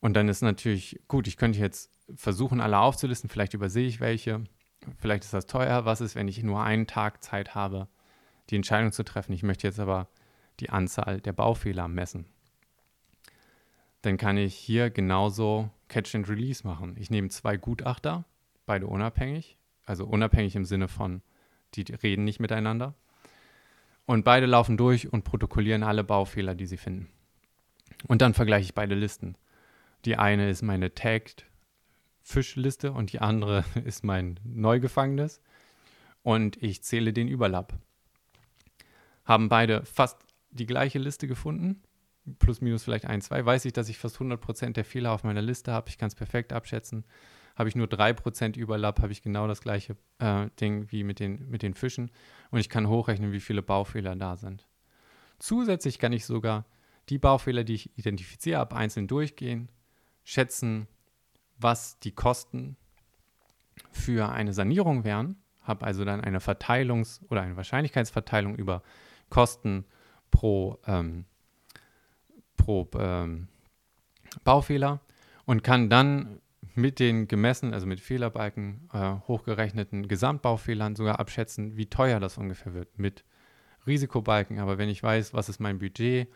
[0.00, 4.44] Und dann ist natürlich, gut, ich könnte jetzt versuchen, alle aufzulisten, vielleicht übersehe ich welche,
[4.98, 7.88] vielleicht ist das teuer, was ist, wenn ich nur einen Tag Zeit habe,
[8.50, 9.32] die Entscheidung zu treffen.
[9.32, 10.08] Ich möchte jetzt aber
[10.60, 12.26] die Anzahl der Baufehler messen.
[14.02, 16.94] Dann kann ich hier genauso Catch and Release machen.
[16.98, 18.24] Ich nehme zwei Gutachter,
[18.64, 21.22] beide unabhängig, also unabhängig im Sinne von,
[21.74, 22.94] die reden nicht miteinander.
[24.06, 27.08] Und beide laufen durch und protokollieren alle Baufehler, die sie finden.
[28.06, 29.36] Und dann vergleiche ich beide Listen.
[30.04, 31.46] Die eine ist meine Tagged
[32.22, 35.40] Fischliste und die andere ist mein neu gefangenes.
[36.22, 37.74] und ich zähle den Überlapp.
[39.24, 40.18] Haben beide fast
[40.50, 41.82] die gleiche Liste gefunden,
[42.40, 45.42] plus minus vielleicht ein, zwei, weiß ich, dass ich fast 100% der Fehler auf meiner
[45.42, 45.88] Liste habe.
[45.88, 47.04] Ich kann es perfekt abschätzen.
[47.56, 51.48] Habe ich nur 3% Überlapp, habe ich genau das gleiche äh, Ding wie mit den,
[51.48, 52.10] mit den Fischen.
[52.50, 54.66] Und ich kann hochrechnen, wie viele Baufehler da sind.
[55.38, 56.66] Zusätzlich kann ich sogar
[57.08, 59.70] die Baufehler, die ich identifiziere, ab einzeln durchgehen,
[60.24, 60.86] schätzen,
[61.58, 62.76] was die Kosten
[63.90, 68.82] für eine Sanierung wären, habe also dann eine Verteilungs- oder eine Wahrscheinlichkeitsverteilung über
[69.30, 69.84] Kosten
[70.30, 71.24] pro, ähm,
[72.56, 73.48] pro ähm,
[74.44, 75.00] Baufehler
[75.44, 76.40] und kann dann
[76.76, 82.74] mit den gemessenen, also mit Fehlerbalken äh, hochgerechneten Gesamtbaufehlern sogar abschätzen, wie teuer das ungefähr
[82.74, 83.24] wird mit
[83.86, 84.58] Risikobalken.
[84.58, 86.28] Aber wenn ich weiß, was ist mein Budget,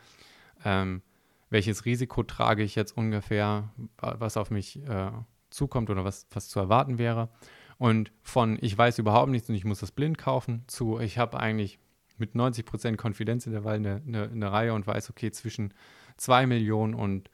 [0.65, 1.03] ähm,
[1.51, 5.11] welches Risiko trage ich jetzt ungefähr, was auf mich äh,
[5.51, 7.29] zukommt oder was, was zu erwarten wäre.
[7.77, 11.41] Und von ich weiß überhaupt nichts und ich muss das blind kaufen zu ich habe
[11.41, 11.79] eigentlich
[12.19, 15.73] mit 90% Konfidenz in der Wahl eine, eine, eine Reihe und weiß, okay, zwischen
[16.19, 17.31] 2 Millionen und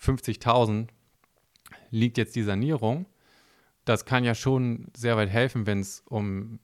[0.00, 0.88] 50.000
[1.90, 3.06] liegt jetzt die Sanierung.
[3.84, 6.58] Das kann ja schon sehr weit helfen, wenn es um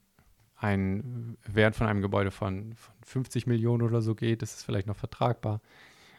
[0.57, 4.43] einen Wert von einem Gebäude von, von 50 Millionen oder so geht.
[4.43, 5.61] Das ist vielleicht noch vertragbar.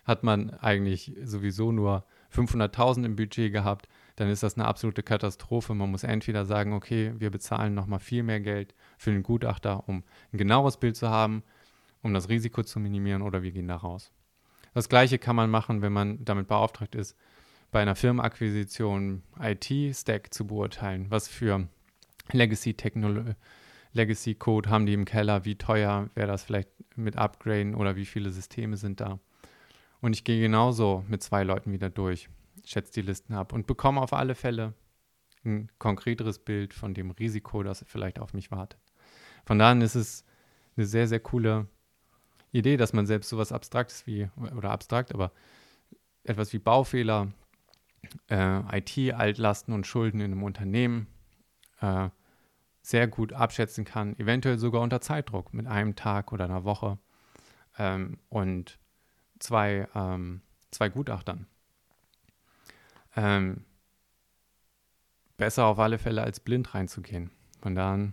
[0.03, 5.73] Hat man eigentlich sowieso nur 500.000 im Budget gehabt, dann ist das eine absolute Katastrophe.
[5.73, 10.03] Man muss entweder sagen, okay, wir bezahlen nochmal viel mehr Geld für den Gutachter, um
[10.31, 11.43] ein genaues Bild zu haben,
[12.01, 14.11] um das Risiko zu minimieren, oder wir gehen da raus.
[14.73, 17.15] Das gleiche kann man machen, wenn man damit beauftragt ist,
[17.73, 21.07] bei einer Firmenakquisition IT-Stack zu beurteilen.
[21.09, 21.67] Was für
[22.31, 23.35] Legacy-Code
[24.69, 25.43] haben die im Keller?
[25.43, 29.19] Wie teuer wäre das vielleicht mit Upgraden oder wie viele Systeme sind da?
[29.99, 32.29] Und ich gehe genauso mit zwei Leuten wieder durch,
[32.63, 34.73] schätze die Listen ab und bekomme auf alle Fälle
[35.43, 38.79] ein konkreteres Bild von dem Risiko, das vielleicht auf mich wartet.
[39.45, 40.23] Von daher ist es
[40.77, 41.67] eine sehr, sehr coole
[42.51, 45.31] Idee, dass man selbst sowas Abstraktes wie, oder abstrakt, aber
[46.23, 47.33] etwas wie Baufehler,
[48.29, 51.07] äh, IT-Altlasten und Schulden in einem Unternehmen
[51.81, 52.09] äh,
[52.81, 56.97] sehr gut abschätzen kann, eventuell sogar unter Zeitdruck mit einem Tag oder einer Woche
[57.77, 58.79] ähm, und
[59.39, 61.47] zwei, ähm, zwei Gutachtern.
[63.15, 63.63] Ähm,
[65.37, 67.31] besser auf alle Fälle als blind reinzugehen.
[67.61, 68.11] Von daher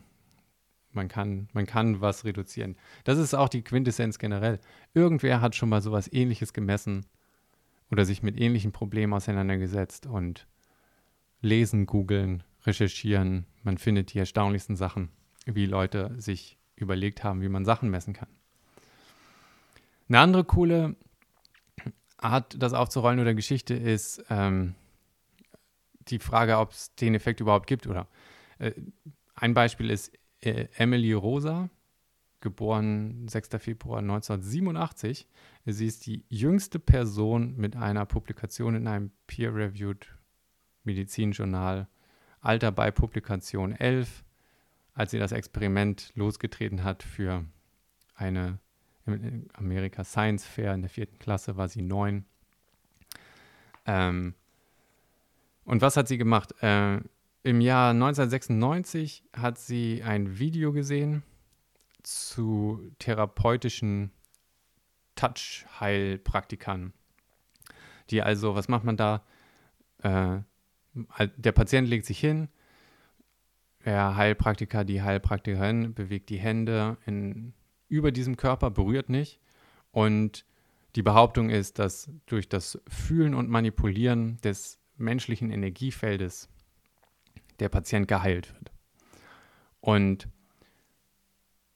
[0.92, 2.76] man kann, man kann was reduzieren.
[3.04, 4.58] Das ist auch die Quintessenz generell.
[4.94, 7.06] Irgendwer hat schon mal sowas ähnliches gemessen
[7.90, 10.46] oder sich mit ähnlichen Problemen auseinandergesetzt und
[11.40, 13.46] lesen, googeln, recherchieren.
[13.62, 15.10] Man findet die erstaunlichsten Sachen,
[15.46, 18.28] wie Leute sich überlegt haben, wie man Sachen messen kann.
[20.08, 20.96] Eine andere coole
[22.16, 24.74] Art, das aufzurollen oder Geschichte ist ähm,
[26.08, 27.86] die Frage, ob es den Effekt überhaupt gibt.
[27.86, 28.08] Oder
[28.58, 28.72] äh,
[29.34, 31.70] ein Beispiel ist äh, Emily Rosa,
[32.40, 33.50] geboren 6.
[33.58, 35.26] Februar 1987.
[35.66, 40.06] Sie ist die jüngste Person mit einer Publikation in einem peer-reviewed
[40.84, 41.88] Medizinjournal.
[42.40, 44.24] Alter bei Publikation 11,
[44.94, 47.44] als sie das Experiment losgetreten hat für
[48.14, 48.58] eine
[49.06, 52.24] in Amerika Science Fair in der vierten Klasse, war sie neun.
[53.86, 54.34] Ähm,
[55.64, 56.54] und was hat sie gemacht?
[56.62, 57.00] Äh,
[57.42, 61.22] im Jahr 1996 hat sie ein Video gesehen
[62.02, 64.10] zu therapeutischen
[65.20, 66.94] Touch-Heilpraktikern.
[68.08, 69.22] Die also, was macht man da?
[69.98, 70.38] Äh,
[71.36, 72.48] der Patient legt sich hin,
[73.84, 77.52] der Heilpraktiker, die Heilpraktikerin bewegt die Hände in,
[77.88, 79.40] über diesem Körper, berührt nicht.
[79.90, 80.44] Und
[80.96, 86.48] die Behauptung ist, dass durch das Fühlen und Manipulieren des menschlichen Energiefeldes
[87.58, 88.72] der Patient geheilt wird.
[89.80, 90.28] Und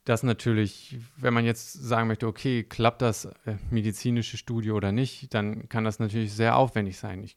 [0.04, 5.32] das natürlich, wenn man jetzt sagen möchte, okay, klappt das äh, medizinische Studie oder nicht,
[5.32, 7.22] dann kann das natürlich sehr aufwendig sein.
[7.22, 7.36] Ich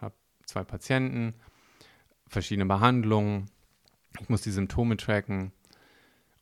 [0.00, 0.14] habe
[0.44, 1.34] zwei Patienten,
[2.28, 3.50] verschiedene Behandlungen,
[4.20, 5.52] ich muss die Symptome tracken.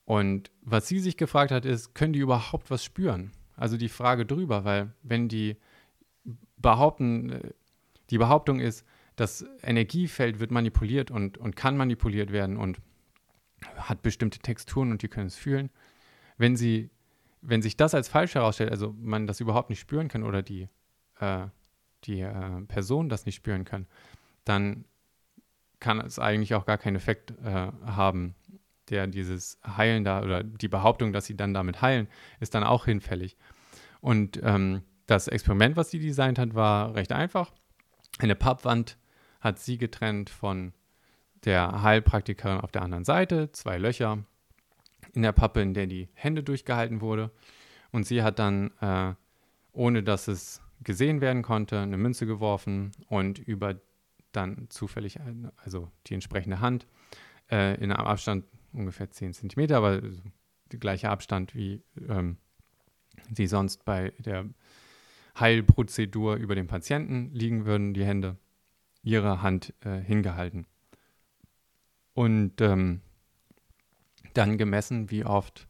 [0.05, 3.33] Und was sie sich gefragt hat, ist, können die überhaupt was spüren?
[3.57, 5.57] Also die Frage drüber, weil wenn die
[6.59, 7.50] behaupten, äh,
[8.11, 8.85] die Behauptung ist,
[9.16, 12.81] das Energiefeld wird manipuliert und, und kann manipuliert werden und
[13.77, 15.70] hat bestimmte Texturen und die können es fühlen.
[16.37, 16.90] Wenn sie,
[17.40, 20.68] wenn sich das als falsch herausstellt, also man das überhaupt nicht spüren kann oder die,
[21.20, 21.46] äh,
[22.05, 23.87] die äh, Person das nicht spüren kann,
[24.44, 24.85] dann
[25.81, 28.35] kann es eigentlich auch gar keinen Effekt äh, haben,
[28.90, 32.09] der dieses Heilen da oder die Behauptung, dass sie dann damit heilen,
[32.40, 33.37] ist dann auch hinfällig.
[34.00, 37.53] Und ähm, das Experiment, was sie designt hat, war recht einfach.
[38.18, 38.98] Eine Pappwand
[39.40, 40.72] hat sie getrennt von
[41.45, 44.25] der Heilpraktikerin auf der anderen Seite, zwei Löcher.
[45.13, 47.31] in der Pappe, in der die Hände durchgehalten wurde.
[47.93, 49.15] Und sie hat dann, äh,
[49.73, 53.77] ohne dass es gesehen werden konnte, eine Münze geworfen und über
[54.33, 55.19] dann zufällig,
[55.57, 56.87] also die entsprechende Hand,
[57.51, 60.01] äh, in einem Abstand ungefähr 10 Zentimeter, aber
[60.73, 62.39] der gleiche Abstand wie ähm,
[63.33, 64.47] sie sonst bei der
[65.39, 68.37] Heilprozedur über den Patienten liegen würden, die Hände,
[69.03, 70.67] ihre Hand äh, hingehalten.
[72.14, 73.00] Und ähm,
[74.35, 75.68] dann gemessen, wie oft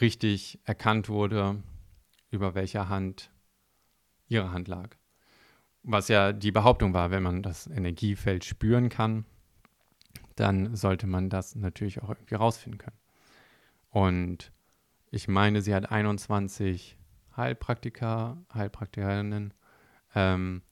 [0.00, 1.62] richtig erkannt wurde,
[2.30, 3.30] über welcher Hand
[4.28, 4.96] ihre Hand lag.
[5.82, 9.24] Was ja die Behauptung war, wenn man das Energiefeld spüren kann,
[10.36, 12.98] dann sollte man das natürlich auch irgendwie rausfinden können.
[13.90, 14.52] Und
[15.10, 16.96] ich meine, sie hat 21
[17.36, 19.54] Heilpraktiker, Heilpraktikerinnen
[20.14, 20.62] ähm,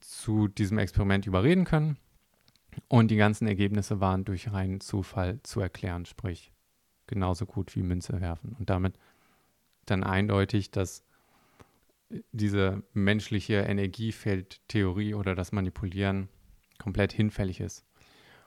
[0.00, 1.98] zu diesem Experiment überreden können.
[2.88, 6.52] Und die ganzen Ergebnisse waren durch reinen Zufall zu erklären, sprich
[7.06, 8.56] genauso gut wie Münze werfen.
[8.58, 8.98] Und damit
[9.86, 11.04] dann eindeutig, dass
[12.32, 16.28] diese menschliche Energiefeldtheorie oder das Manipulieren
[16.78, 17.84] komplett hinfällig ist.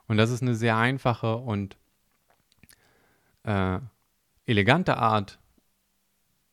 [0.08, 1.78] Und das ist eine sehr einfache und
[3.44, 3.80] äh,
[4.46, 5.40] elegante Art,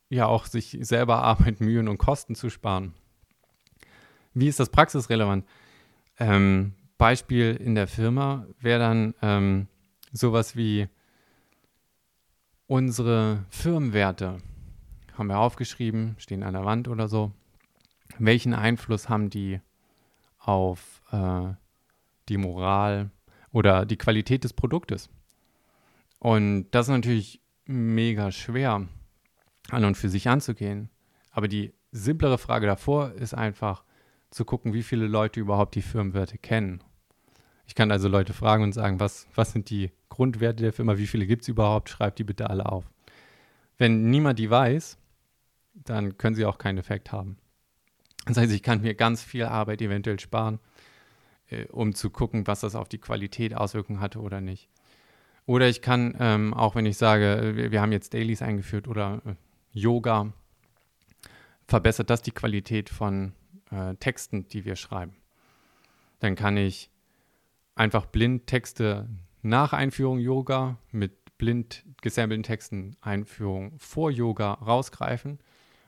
[0.09, 2.95] ja auch sich selber Arbeit, Mühen und Kosten zu sparen.
[4.35, 5.47] Wie ist das praxisrelevant?
[6.19, 9.69] Ähm, Beispiel in der Firma wäre dann ähm,
[10.13, 10.89] sowas wie
[12.67, 14.39] unsere Firmenwerte.
[15.15, 17.33] Haben wir aufgeschrieben, stehen an der Wand oder so.
[18.19, 19.61] Welchen Einfluss haben die
[20.39, 21.53] auf äh,
[22.29, 23.11] die Moral
[23.53, 25.09] oder die Qualität des Produktes?
[26.19, 28.87] Und das ist natürlich mega schwer
[29.71, 30.91] an und für sich anzugehen.
[31.31, 33.85] Aber die simplere Frage davor ist einfach
[34.31, 36.83] zu gucken, wie viele Leute überhaupt die Firmenwerte kennen.
[37.67, 41.07] Ich kann also Leute fragen und sagen, was, was sind die Grundwerte der Firma, wie
[41.07, 42.89] viele gibt es überhaupt, schreibt die bitte alle auf.
[43.79, 44.99] Wenn niemand die weiß,
[45.75, 47.39] dann können sie auch keinen Effekt haben.
[48.27, 50.59] Das heißt, ich kann mir ganz viel Arbeit eventuell sparen,
[51.49, 54.69] äh, um zu gucken, was das auf die Qualität Auswirkungen hatte oder nicht.
[55.45, 59.23] Oder ich kann, ähm, auch wenn ich sage, wir, wir, haben jetzt Dailies eingeführt oder
[59.25, 59.35] äh,
[59.73, 60.33] Yoga,
[61.69, 63.33] verbessert das die Qualität von
[63.71, 65.17] äh, Texten, die wir schreiben.
[66.21, 66.91] Dann kann ich
[67.75, 69.09] einfach blind Texte
[69.43, 75.39] nach Einführung Yoga mit blind gesampelten Texten Einführung vor Yoga rausgreifen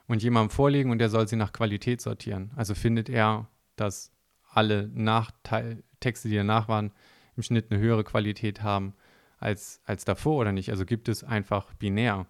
[0.06, 2.50] und jemandem vorlegen und der soll sie nach Qualität sortieren.
[2.56, 4.12] Also findet er, dass
[4.50, 6.92] alle Nachteil Texte, die danach waren,
[7.36, 8.94] im Schnitt eine höhere Qualität haben
[9.38, 10.70] als, als davor oder nicht.
[10.70, 12.26] Also gibt es einfach binär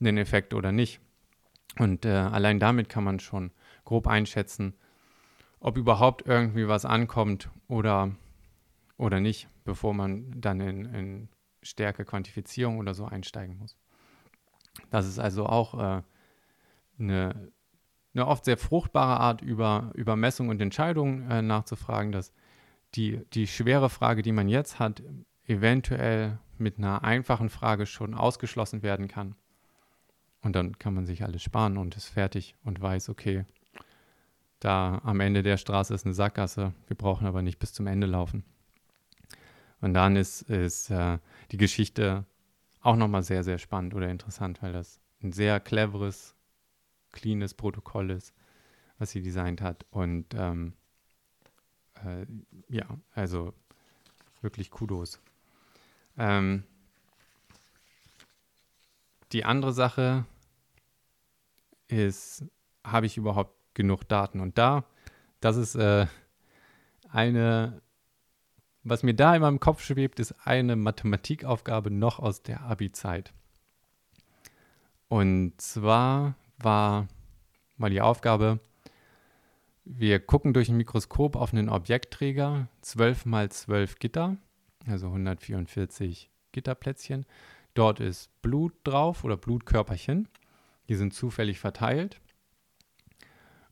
[0.00, 1.00] einen Effekt oder nicht.
[1.78, 3.50] Und äh, allein damit kann man schon
[3.86, 4.74] grob einschätzen,
[5.60, 8.10] ob überhaupt irgendwie was ankommt oder,
[8.98, 11.28] oder nicht, bevor man dann in, in
[11.62, 13.78] Stärke, Quantifizierung oder so einsteigen muss.
[14.90, 16.02] Das ist also auch äh,
[16.98, 17.50] eine,
[18.14, 22.32] eine oft sehr fruchtbare Art, über, über Messung und Entscheidungen äh, nachzufragen, dass
[22.94, 25.02] die, die schwere Frage, die man jetzt hat,
[25.46, 29.34] eventuell mit einer einfachen Frage schon ausgeschlossen werden kann.
[30.42, 33.44] Und dann kann man sich alles sparen und ist fertig und weiß, okay,
[34.60, 38.06] da am Ende der Straße ist eine Sackgasse, wir brauchen aber nicht bis zum Ende
[38.06, 38.44] laufen.
[39.80, 41.18] Und dann ist, ist äh,
[41.50, 42.24] die Geschichte
[42.80, 46.34] auch nochmal sehr, sehr spannend oder interessant, weil das ein sehr cleveres,
[47.12, 48.32] cleanes Protokoll ist,
[48.98, 49.84] was sie designt hat.
[49.90, 50.72] Und ähm,
[52.04, 52.26] äh,
[52.68, 53.52] ja, also
[54.40, 55.20] wirklich Kudos.
[56.16, 56.64] Ähm,
[59.32, 60.24] die andere Sache
[61.88, 62.44] ist,
[62.84, 64.40] habe ich überhaupt genug Daten?
[64.40, 64.84] Und da,
[65.38, 66.06] das ist äh,
[67.08, 67.80] eine,
[68.82, 73.32] was mir da in meinem Kopf schwebt, ist eine Mathematikaufgabe noch aus der Abi-Zeit.
[75.06, 77.06] Und zwar war
[77.76, 78.58] mal die Aufgabe,
[79.84, 84.36] wir gucken durch ein Mikroskop auf einen Objektträger, 12 mal 12 Gitter
[84.88, 87.26] also 144 Gitterplätzchen.
[87.74, 90.28] Dort ist Blut drauf oder Blutkörperchen.
[90.88, 92.20] Die sind zufällig verteilt.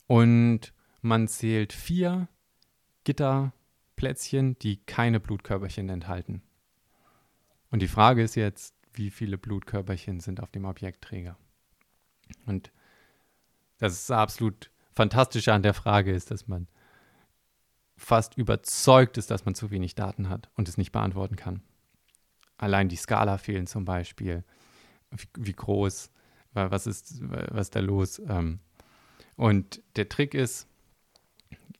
[0.07, 2.27] Und man zählt vier
[3.03, 6.41] Gitterplätzchen, die keine Blutkörperchen enthalten.
[7.71, 11.37] Und die Frage ist jetzt, wie viele Blutkörperchen sind auf dem Objektträger?
[12.45, 12.71] Und
[13.77, 16.67] das absolut Fantastische an der Frage ist, dass man
[17.97, 21.61] fast überzeugt ist, dass man zu wenig Daten hat und es nicht beantworten kann.
[22.57, 24.43] Allein die Skala fehlen zum Beispiel.
[25.11, 26.11] Wie, wie groß,
[26.53, 28.21] was ist, was ist da los?
[28.27, 28.59] Ähm,
[29.37, 30.67] und der Trick ist,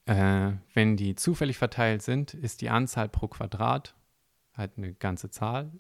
[0.06, 3.96] äh, wenn die zufällig verteilt sind, ist die Anzahl pro Quadrat
[4.56, 5.72] halt eine ganze Zahl.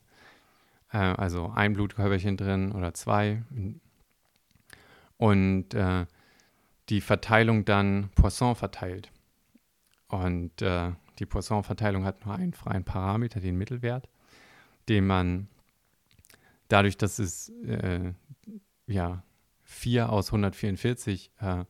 [0.92, 3.44] äh, also ein Blutkörperchen drin oder zwei.
[5.18, 6.06] Und äh,
[6.90, 9.12] die Verteilung dann Poisson verteilt.
[10.08, 14.10] Und äh, die Poisson-Verteilung hat nur einen freien Parameter, den Mittelwert,
[14.90, 15.48] den man
[16.68, 18.14] dadurch, dass es äh,
[18.88, 19.24] ja
[19.66, 21.66] 4 aus 144 äh,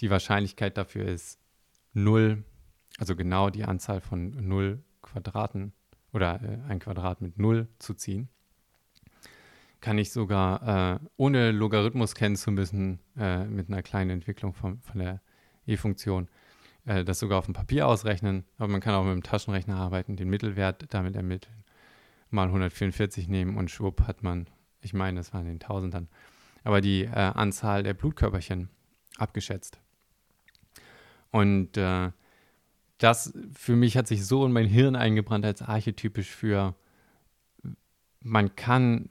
[0.00, 1.40] die Wahrscheinlichkeit dafür ist
[1.94, 2.44] 0,
[2.98, 5.72] also genau die Anzahl von 0 Quadraten
[6.12, 8.28] oder äh, ein Quadrat mit 0 zu ziehen,
[9.80, 14.80] kann ich sogar, äh, ohne Logarithmus kennen zu müssen, äh, mit einer kleinen Entwicklung von,
[14.80, 15.20] von der
[15.66, 16.28] E-Funktion,
[16.86, 18.44] äh, das sogar auf dem Papier ausrechnen.
[18.56, 21.64] Aber man kann auch mit dem Taschenrechner arbeiten, den Mittelwert damit ermitteln,
[22.30, 24.48] mal 144 nehmen und schwupp hat man,
[24.80, 26.08] ich meine, das waren den Tausendern,
[26.64, 28.68] aber die äh, Anzahl der Blutkörperchen
[29.16, 29.78] abgeschätzt.
[31.30, 32.10] Und äh,
[32.98, 36.74] das für mich hat sich so in mein Hirn eingebrannt als archetypisch für,
[38.20, 39.10] man kann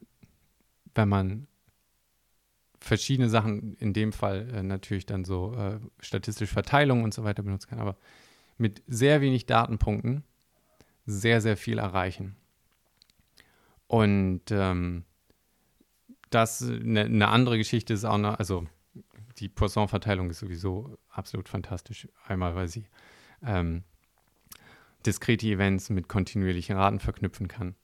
[0.95, 1.47] wenn man
[2.79, 7.43] verschiedene Sachen, in dem Fall äh, natürlich dann so äh, statistische Verteilung und so weiter
[7.43, 7.95] benutzen kann, aber
[8.57, 10.23] mit sehr wenig Datenpunkten
[11.05, 12.35] sehr, sehr viel erreichen.
[13.87, 15.03] Und ähm,
[16.33, 18.65] das, eine ne andere Geschichte ist auch noch, also
[19.39, 22.07] die Poisson-Verteilung ist sowieso absolut fantastisch.
[22.27, 22.85] Einmal, weil sie
[23.43, 23.83] ähm,
[25.05, 27.75] diskrete Events mit kontinuierlichen Raten verknüpfen kann.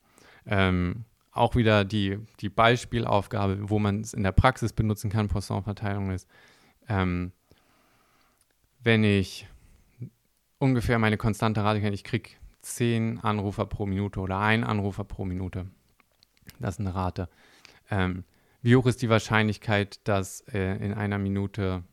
[0.45, 6.12] Ähm, auch wieder die, die Beispielaufgabe, wo man es in der Praxis benutzen kann, Poisson-Verteilung
[6.12, 6.28] ist,
[6.88, 7.32] ähm,
[8.82, 9.47] wenn ich
[10.58, 12.32] ungefähr meine konstante Rate kenne, ich kriege
[12.62, 15.68] 10 Anrufer pro Minute oder ein Anrufer pro Minute.
[16.60, 17.30] Das ist eine Rate.
[17.89, 18.24] Ähm,
[18.62, 21.84] wie hoch ist die Wahrscheinlichkeit, dass äh, in einer Minute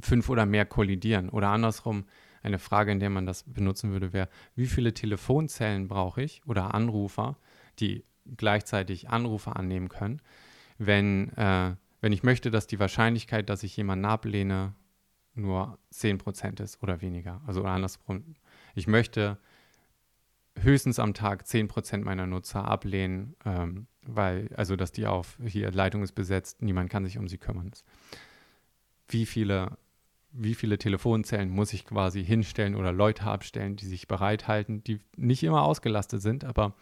[0.00, 1.28] fünf oder mehr kollidieren?
[1.28, 2.04] Oder andersrum,
[2.42, 6.74] eine Frage, in der man das benutzen würde, wäre, wie viele Telefonzellen brauche ich oder
[6.74, 7.36] Anrufer,
[7.78, 8.04] die
[8.36, 10.20] gleichzeitig Anrufe annehmen können,
[10.78, 14.74] wenn, äh, wenn ich möchte, dass die Wahrscheinlichkeit, dass ich jemanden ablehne,
[15.34, 17.42] nur 10% ist oder weniger.
[17.46, 18.36] Also andersrum,
[18.74, 19.38] ich möchte
[20.58, 26.02] höchstens am Tag 10% meiner Nutzer ablehnen, ähm, weil, also dass die auf, hier Leitung
[26.02, 27.70] ist besetzt, niemand kann sich um sie kümmern.
[29.08, 29.76] Wie viele,
[30.32, 35.42] wie viele Telefonzellen muss ich quasi hinstellen oder Leute abstellen, die sich bereithalten, die nicht
[35.42, 36.74] immer ausgelastet sind, aber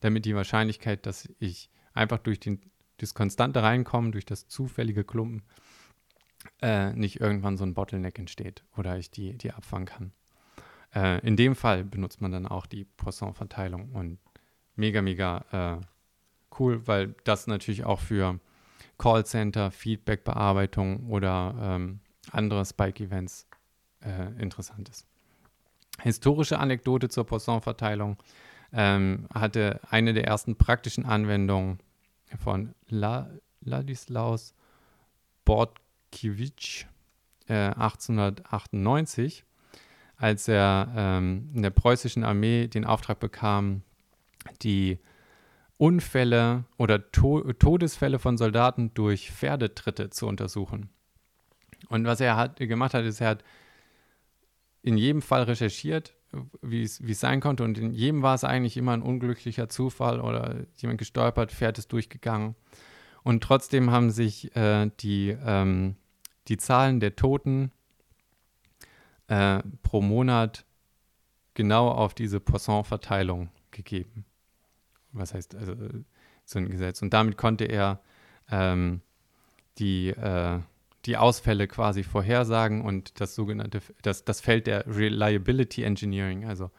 [0.00, 2.60] damit die Wahrscheinlichkeit, dass ich einfach durch den,
[2.98, 5.42] das konstante Reinkommen, durch das zufällige Klumpen,
[6.60, 10.12] äh, nicht irgendwann so ein Bottleneck entsteht oder ich die, die abfangen kann.
[10.94, 14.18] Äh, in dem Fall benutzt man dann auch die Poisson-Verteilung und
[14.74, 15.86] mega, mega äh,
[16.58, 18.38] cool, weil das natürlich auch für
[18.98, 22.00] Callcenter, Feedback-Bearbeitung oder ähm,
[22.30, 23.46] andere Spike-Events
[24.04, 25.06] äh, interessant ist.
[26.00, 28.16] Historische Anekdote zur Poisson-Verteilung
[28.72, 31.78] ähm, hatte eine der ersten praktischen Anwendungen
[32.38, 33.28] von La
[33.60, 34.54] Ladislaus
[35.44, 36.86] Bortkiewicz
[37.48, 39.44] äh, 1898,
[40.16, 43.82] als er ähm, in der preußischen Armee den Auftrag bekam,
[44.62, 44.98] die
[45.82, 50.90] Unfälle oder to Todesfälle von Soldaten durch Pferdetritte zu untersuchen.
[51.88, 53.44] Und was er hat, gemacht hat, ist, er hat
[54.82, 56.14] in jedem Fall recherchiert,
[56.60, 57.64] wie es sein konnte.
[57.64, 61.92] Und in jedem war es eigentlich immer ein unglücklicher Zufall oder jemand gestolpert, Pferd ist
[61.92, 62.54] durchgegangen.
[63.24, 65.96] Und trotzdem haben sich äh, die, ähm,
[66.46, 67.72] die Zahlen der Toten
[69.26, 70.64] äh, pro Monat
[71.54, 74.26] genau auf diese Poisson-Verteilung gegeben.
[75.12, 75.74] Was heißt, also
[76.44, 77.02] so ein Gesetz.
[77.02, 78.00] Und damit konnte er
[78.50, 79.00] ähm,
[79.78, 80.60] die, äh,
[81.04, 86.70] die Ausfälle quasi vorhersagen und das sogenannte, das, das Feld der Reliability Engineering, also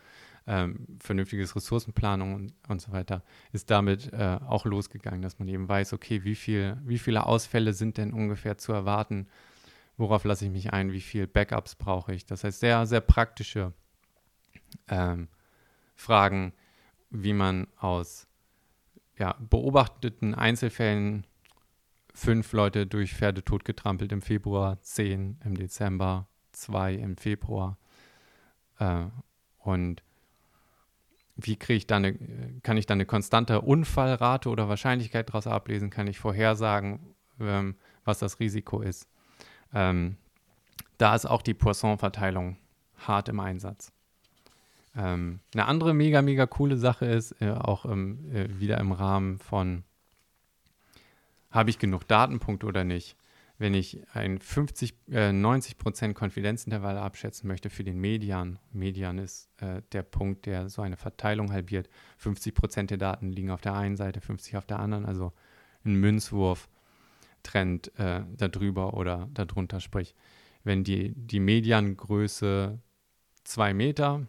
[0.46, 5.68] ähm, vernünftiges Ressourcenplanung und, und so weiter, ist damit äh, auch losgegangen, dass man eben
[5.68, 9.28] weiß, okay, wie, viel, wie viele Ausfälle sind denn ungefähr zu erwarten,
[9.98, 12.26] worauf lasse ich mich ein, wie viele Backups brauche ich.
[12.26, 13.74] Das heißt, sehr, sehr praktische
[14.90, 15.28] ähm,
[15.96, 16.54] Fragen,
[17.14, 18.28] wie man aus
[19.18, 21.26] ja, beobachteten Einzelfällen
[22.14, 27.78] fünf Leute durch Pferde totgetrampelt im Februar, zehn im Dezember, zwei im Februar.
[28.80, 29.06] Äh,
[29.60, 30.04] und
[31.36, 35.90] wie kriege ich dann eine, kann ich dann eine konstante Unfallrate oder Wahrscheinlichkeit daraus ablesen?
[35.90, 39.08] Kann ich vorhersagen, ähm, was das Risiko ist?
[39.74, 40.18] Ähm,
[40.98, 42.58] da ist auch die Poisson-Verteilung
[42.98, 43.93] hart im Einsatz.
[44.96, 49.40] Ähm, eine andere mega, mega coole Sache ist, äh, auch im, äh, wieder im Rahmen
[49.40, 49.84] von
[51.50, 53.16] habe ich genug Datenpunkte oder nicht,
[53.60, 59.82] wenn ich ein 50, äh, 90% Konfidenzintervall abschätzen möchte für den Median, Median ist äh,
[59.92, 61.90] der Punkt, der so eine Verteilung halbiert.
[62.22, 65.32] 50% der Daten liegen auf der einen Seite, 50 auf der anderen, also
[65.86, 66.68] ein Münzwurf
[67.44, 69.80] trennt äh, darüber oder darunter.
[69.80, 70.16] Sprich,
[70.64, 72.80] wenn die, die Mediangröße
[73.44, 74.26] 2 Meter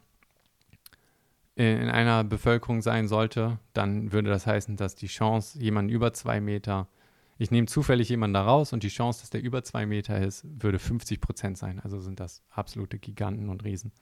[1.56, 6.40] in einer Bevölkerung sein sollte, dann würde das heißen, dass die Chance, jemanden über 2
[6.40, 6.88] Meter
[7.36, 10.44] ich nehme zufällig jemanden da raus und die Chance, dass der über zwei Meter ist,
[10.44, 11.80] würde 50 Prozent sein.
[11.80, 13.92] Also sind das absolute Giganten und Riesen.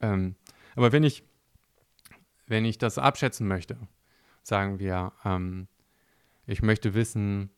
[0.00, 0.36] Ähm,
[0.76, 1.24] aber wenn ich,
[2.46, 3.76] wenn ich das abschätzen möchte,
[4.42, 5.68] sagen wir, ähm,
[6.46, 7.50] ich möchte wissen,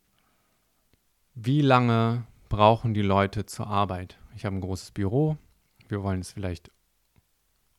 [1.34, 4.18] wie lange brauchen die Leute zur Arbeit?
[4.34, 5.38] Ich habe ein großes Büro,
[5.88, 6.72] wir wollen es vielleicht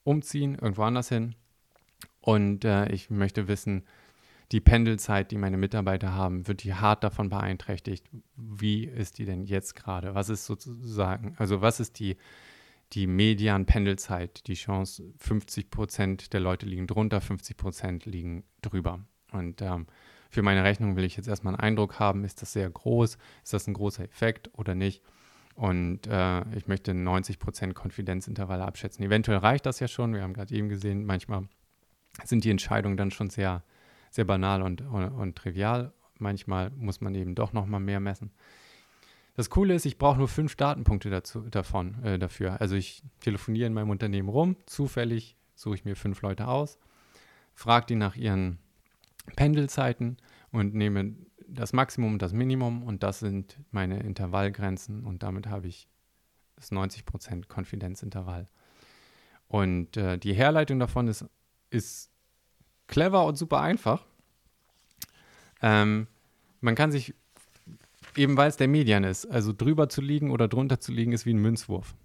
[0.04, 1.36] umziehen, irgendwo anders hin.
[2.22, 3.84] Und äh, ich möchte wissen,
[4.52, 8.06] die Pendelzeit, die meine Mitarbeiter haben, wird die hart davon beeinträchtigt?
[8.36, 10.14] Wie ist die denn jetzt gerade?
[10.14, 12.18] Was ist sozusagen, also was ist die,
[12.92, 14.48] die Median-Pendelzeit?
[14.48, 19.00] Die Chance, 50 Prozent der Leute liegen drunter, 50 Prozent liegen drüber.
[19.32, 19.88] Und ähm,
[20.30, 23.18] für meine Rechnung will ich jetzt erstmal einen Eindruck haben, ist das sehr groß?
[23.44, 25.02] Ist das ein großer Effekt oder nicht?
[25.62, 29.06] Und äh, ich möchte 90 Prozent Konfidenzintervalle abschätzen.
[29.06, 30.14] Eventuell reicht das ja schon.
[30.14, 31.48] Wir haben gerade eben gesehen, manchmal
[32.24, 33.64] sind die Entscheidungen dann schon sehr
[34.12, 35.94] sehr banal und, und, und trivial.
[36.20, 38.32] Manchmal muss man eben doch noch mal mehr messen.
[39.36, 42.60] Das Coole ist, ich brauche nur fünf Datenpunkte dazu, davon, äh, dafür.
[42.60, 46.78] Also ich telefoniere in meinem Unternehmen rum, zufällig suche ich mir fünf Leute aus,
[47.54, 48.60] frage die nach ihren
[49.36, 50.18] Pendelzeiten
[50.52, 51.16] und nehme
[51.54, 55.88] das Maximum und das Minimum und das sind meine Intervallgrenzen und damit habe ich
[56.56, 58.48] das 90% Konfidenzintervall.
[59.48, 61.26] Und äh, die Herleitung davon ist,
[61.70, 62.10] ist
[62.88, 64.06] clever und super einfach.
[65.62, 66.08] Ähm,
[66.62, 67.14] man kann sich,
[68.16, 71.26] eben weil es der Median ist, also drüber zu liegen oder drunter zu liegen, ist
[71.26, 71.96] wie ein Münzwurf.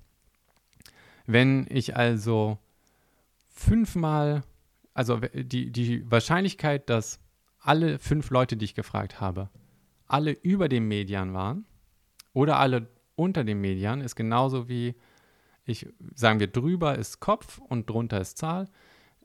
[1.26, 2.58] Wenn ich also
[3.50, 4.42] fünfmal,
[4.94, 7.20] also die, die Wahrscheinlichkeit, dass
[7.66, 9.50] alle fünf Leute, die ich gefragt habe,
[10.06, 11.66] alle über dem Median waren
[12.32, 14.94] oder alle unter dem Median, ist genauso wie
[15.64, 18.68] ich, sagen wir, drüber ist Kopf und drunter ist Zahl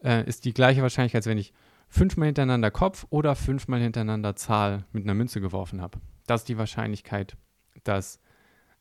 [0.03, 1.53] äh, ist die gleiche Wahrscheinlichkeit, als wenn ich
[1.87, 5.99] fünfmal hintereinander Kopf oder fünfmal hintereinander Zahl mit einer Münze geworfen habe.
[6.25, 7.35] Das ist die Wahrscheinlichkeit,
[7.83, 8.19] dass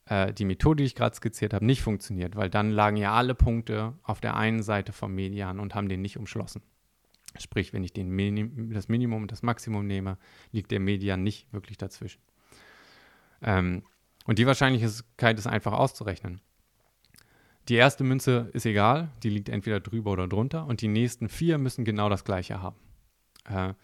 [0.06, 3.34] äh, die Methode, die ich gerade skizziert habe, nicht funktioniert, weil dann lagen ja alle
[3.34, 6.62] Punkte auf der einen Seite vom Median und haben den nicht umschlossen.
[7.38, 10.18] Sprich, wenn ich den Minim das Minimum und das Maximum nehme,
[10.52, 12.20] liegt der Median nicht wirklich dazwischen.
[13.42, 13.82] Ähm,
[14.26, 16.40] und die Wahrscheinlichkeit ist einfach auszurechnen.
[17.68, 21.58] Die erste Münze ist egal, die liegt entweder drüber oder drunter und die nächsten vier
[21.58, 22.76] müssen genau das gleiche haben.
[23.44, 23.74] Äh,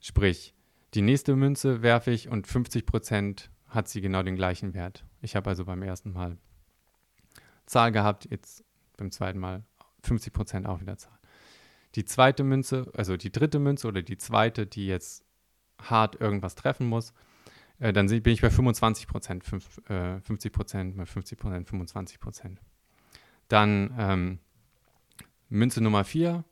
[0.00, 0.54] sprich,
[0.94, 5.04] die nächste Münze werfe ich und 50% hat sie genau den gleichen Wert.
[5.20, 6.38] Ich habe also beim ersten Mal
[7.66, 8.64] Zahl gehabt, jetzt
[8.96, 9.64] beim zweiten Mal
[10.04, 11.15] 50% auch wieder Zahl.
[11.96, 15.24] Die zweite Münze, also die dritte Münze oder die zweite, die jetzt
[15.82, 17.14] hart irgendwas treffen muss,
[17.78, 22.58] äh, dann bin ich bei 25%, fünf, äh, 50% mal 50%, 25%.
[23.48, 24.38] Dann ähm,
[25.48, 26.44] Münze Nummer 4.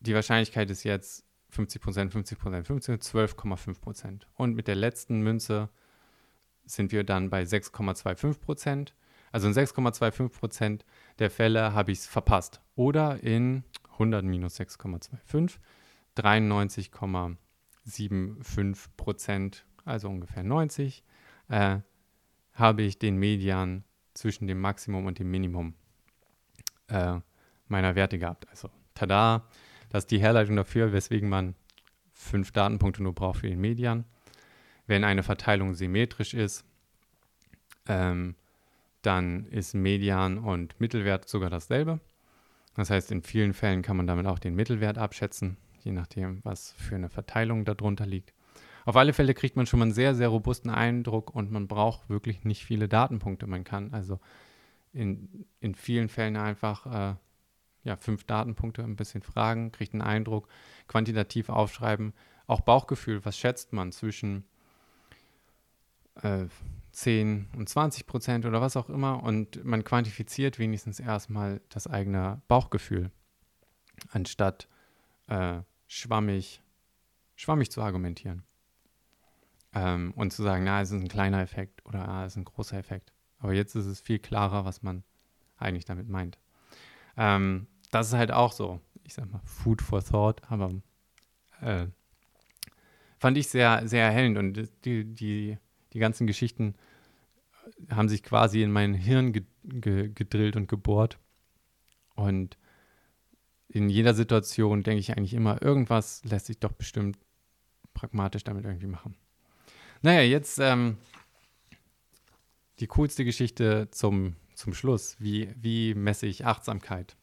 [0.00, 4.26] Die Wahrscheinlichkeit ist jetzt 50 Prozent, 50 Prozent, 50, 12,5 Prozent.
[4.36, 5.68] Und mit der letzten Münze
[6.64, 8.94] sind wir dann bei 6,25 Prozent.
[9.32, 10.84] Also in 6,25 Prozent
[11.18, 12.60] der Fälle habe ich es verpasst.
[12.74, 13.64] Oder in
[13.98, 15.58] 100 minus 6,25,
[16.16, 21.04] 93,75 Prozent, also ungefähr 90,
[21.48, 21.78] äh,
[22.54, 23.84] habe ich den Median
[24.14, 25.74] zwischen dem Maximum und dem Minimum
[26.88, 27.20] äh,
[27.68, 28.48] meiner Werte gehabt.
[28.48, 29.46] Also, tada,
[29.90, 31.54] das ist die Herleitung dafür, weswegen man
[32.12, 34.04] fünf Datenpunkte nur braucht für den Median.
[34.86, 36.64] Wenn eine Verteilung symmetrisch ist,
[37.88, 38.36] ähm,
[39.02, 42.00] dann ist Median und Mittelwert sogar dasselbe.
[42.76, 46.72] Das heißt, in vielen Fällen kann man damit auch den Mittelwert abschätzen, je nachdem, was
[46.72, 48.34] für eine Verteilung darunter liegt.
[48.84, 52.08] Auf alle Fälle kriegt man schon mal einen sehr, sehr robusten Eindruck und man braucht
[52.08, 53.46] wirklich nicht viele Datenpunkte.
[53.46, 54.20] Man kann also
[54.92, 57.14] in, in vielen Fällen einfach äh,
[57.82, 60.48] ja, fünf Datenpunkte, ein bisschen fragen, kriegt einen Eindruck,
[60.86, 62.12] quantitativ aufschreiben.
[62.46, 64.44] Auch Bauchgefühl, was schätzt man zwischen
[66.22, 66.46] äh,
[66.96, 72.40] 10 und 20 Prozent oder was auch immer und man quantifiziert wenigstens erstmal das eigene
[72.48, 73.10] Bauchgefühl,
[74.08, 74.66] anstatt
[75.26, 76.62] äh, schwammig,
[77.34, 78.44] schwammig zu argumentieren.
[79.74, 82.46] Ähm, und zu sagen, na, es ist ein kleiner Effekt oder ah, es ist ein
[82.46, 83.12] großer Effekt.
[83.40, 85.04] Aber jetzt ist es viel klarer, was man
[85.58, 86.38] eigentlich damit meint.
[87.18, 90.72] Ähm, das ist halt auch so, ich sag mal, Food for Thought, aber
[91.60, 91.88] äh,
[93.18, 95.58] fand ich sehr, sehr erhellend und die, die,
[95.96, 96.74] die ganzen Geschichten
[97.90, 101.18] haben sich quasi in mein Hirn ge ge gedrillt und gebohrt.
[102.14, 102.58] Und
[103.68, 107.18] in jeder Situation denke ich eigentlich immer, irgendwas lässt sich doch bestimmt
[107.94, 109.16] pragmatisch damit irgendwie machen.
[110.02, 110.98] Naja, jetzt ähm,
[112.78, 115.16] die coolste Geschichte zum, zum Schluss.
[115.18, 117.16] Wie, wie messe ich Achtsamkeit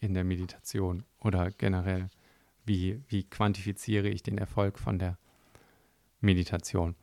[0.00, 2.08] in der Meditation oder generell?
[2.64, 5.18] Wie, wie quantifiziere ich den Erfolg von der
[6.22, 6.96] Meditation?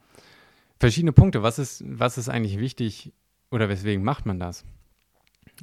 [0.82, 1.44] Verschiedene Punkte.
[1.44, 3.14] Was ist, was ist eigentlich wichtig
[3.52, 4.66] oder weswegen macht man das?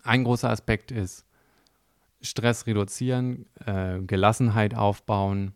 [0.05, 1.27] Ein großer Aspekt ist
[2.21, 5.55] Stress reduzieren, äh, Gelassenheit aufbauen.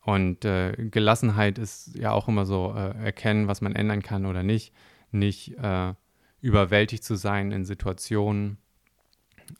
[0.00, 4.42] Und äh, Gelassenheit ist ja auch immer so äh, erkennen, was man ändern kann oder
[4.42, 4.72] nicht.
[5.10, 5.92] Nicht äh,
[6.40, 8.56] überwältigt zu sein in Situationen,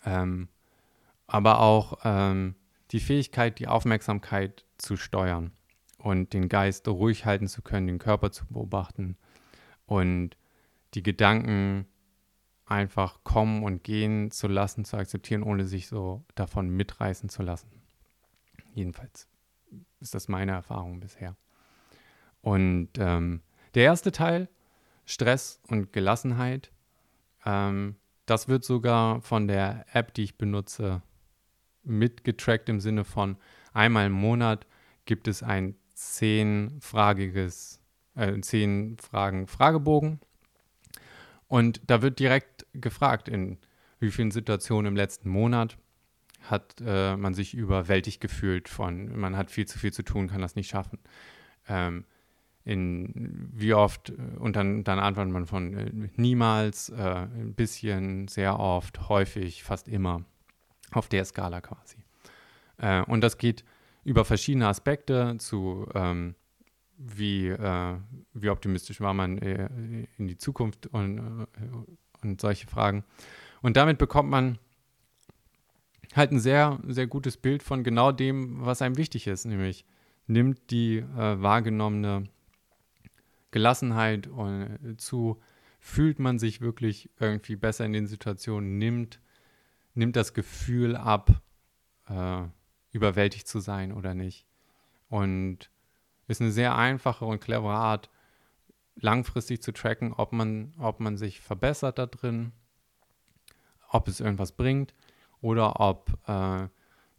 [0.06, 0.48] ähm,
[1.26, 2.54] aber auch ähm,
[2.92, 5.52] die Fähigkeit, die Aufmerksamkeit zu steuern
[5.98, 9.18] und den Geist ruhig halten zu können, den Körper zu beobachten
[9.86, 10.36] und
[10.94, 11.86] die Gedanken
[12.66, 17.70] einfach kommen und gehen zu lassen, zu akzeptieren, ohne sich so davon mitreißen zu lassen.
[18.72, 19.28] Jedenfalls
[20.00, 21.36] ist das meine Erfahrung bisher.
[22.40, 23.42] Und ähm,
[23.74, 24.48] der erste Teil,
[25.04, 26.72] Stress und Gelassenheit,
[27.44, 31.02] ähm, das wird sogar von der App, die ich benutze,
[31.82, 33.36] mitgetrackt im Sinne von
[33.72, 34.66] einmal im Monat
[35.04, 37.80] gibt es ein zehnfragiges,
[38.16, 40.20] äh, zehn Fragen Fragebogen.
[41.48, 43.58] Und da wird direkt gefragt, in
[44.00, 45.76] wie vielen Situationen im letzten Monat
[46.42, 50.42] hat äh, man sich überwältigt gefühlt von, man hat viel zu viel zu tun, kann
[50.42, 50.98] das nicht schaffen.
[51.68, 52.04] Ähm,
[52.64, 58.58] in wie oft und dann, dann antwortet man von äh, niemals, äh, ein bisschen, sehr
[58.58, 60.24] oft, häufig, fast immer
[60.92, 61.98] auf der Skala quasi.
[62.78, 63.64] Äh, und das geht
[64.02, 66.34] über verschiedene Aspekte zu ähm,
[66.96, 67.96] wie, äh,
[68.32, 69.68] wie optimistisch war man äh,
[70.18, 71.46] in die Zukunft und,
[72.22, 73.04] und solche Fragen.
[73.62, 74.58] Und damit bekommt man
[76.14, 79.84] halt ein sehr, sehr gutes Bild von genau dem, was einem wichtig ist, nämlich
[80.26, 82.24] nimmt die äh, wahrgenommene
[83.50, 85.40] Gelassenheit äh, zu,
[85.80, 89.20] fühlt man sich wirklich irgendwie besser in den Situationen, nimmt,
[89.94, 91.42] nimmt das Gefühl ab,
[92.08, 92.42] äh,
[92.92, 94.46] überwältigt zu sein oder nicht.
[95.08, 95.70] Und
[96.26, 98.10] ist eine sehr einfache und clevere Art,
[98.96, 102.52] langfristig zu tracken, ob man, ob man sich verbessert da drin,
[103.88, 104.94] ob es irgendwas bringt
[105.40, 106.68] oder ob äh,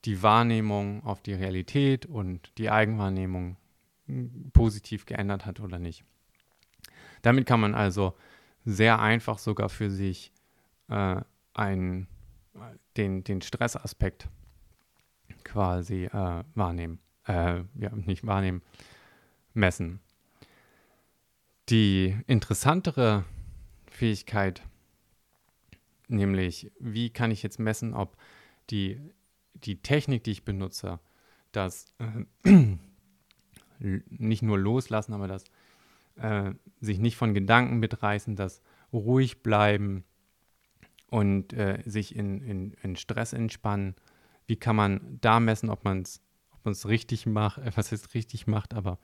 [0.05, 3.57] die Wahrnehmung auf die Realität und die Eigenwahrnehmung
[4.05, 6.05] hm, positiv geändert hat oder nicht.
[7.21, 8.15] Damit kann man also
[8.65, 10.31] sehr einfach sogar für sich
[10.89, 11.21] äh,
[11.53, 12.07] einen,
[12.97, 14.29] den, den Stressaspekt
[15.43, 16.99] quasi äh, wahrnehmen.
[17.27, 18.61] Äh, ja, nicht wahrnehmen,
[19.55, 19.99] messen.
[21.69, 23.25] Die interessantere
[23.89, 24.61] Fähigkeit,
[26.07, 28.17] nämlich wie kann ich jetzt messen, ob
[28.69, 28.99] die,
[29.53, 30.99] die Technik, die ich benutze,
[31.51, 31.85] das
[32.43, 32.77] äh,
[34.09, 35.45] nicht nur loslassen, aber das
[36.17, 36.51] äh,
[36.81, 38.61] sich nicht von Gedanken mitreißen, das
[38.93, 40.03] ruhig bleiben
[41.07, 43.95] und äh, sich in, in, in, Stress entspannen.
[44.47, 46.21] Wie kann man da messen, ob man es
[46.63, 48.99] ob richtig macht, äh, was ist richtig macht, aber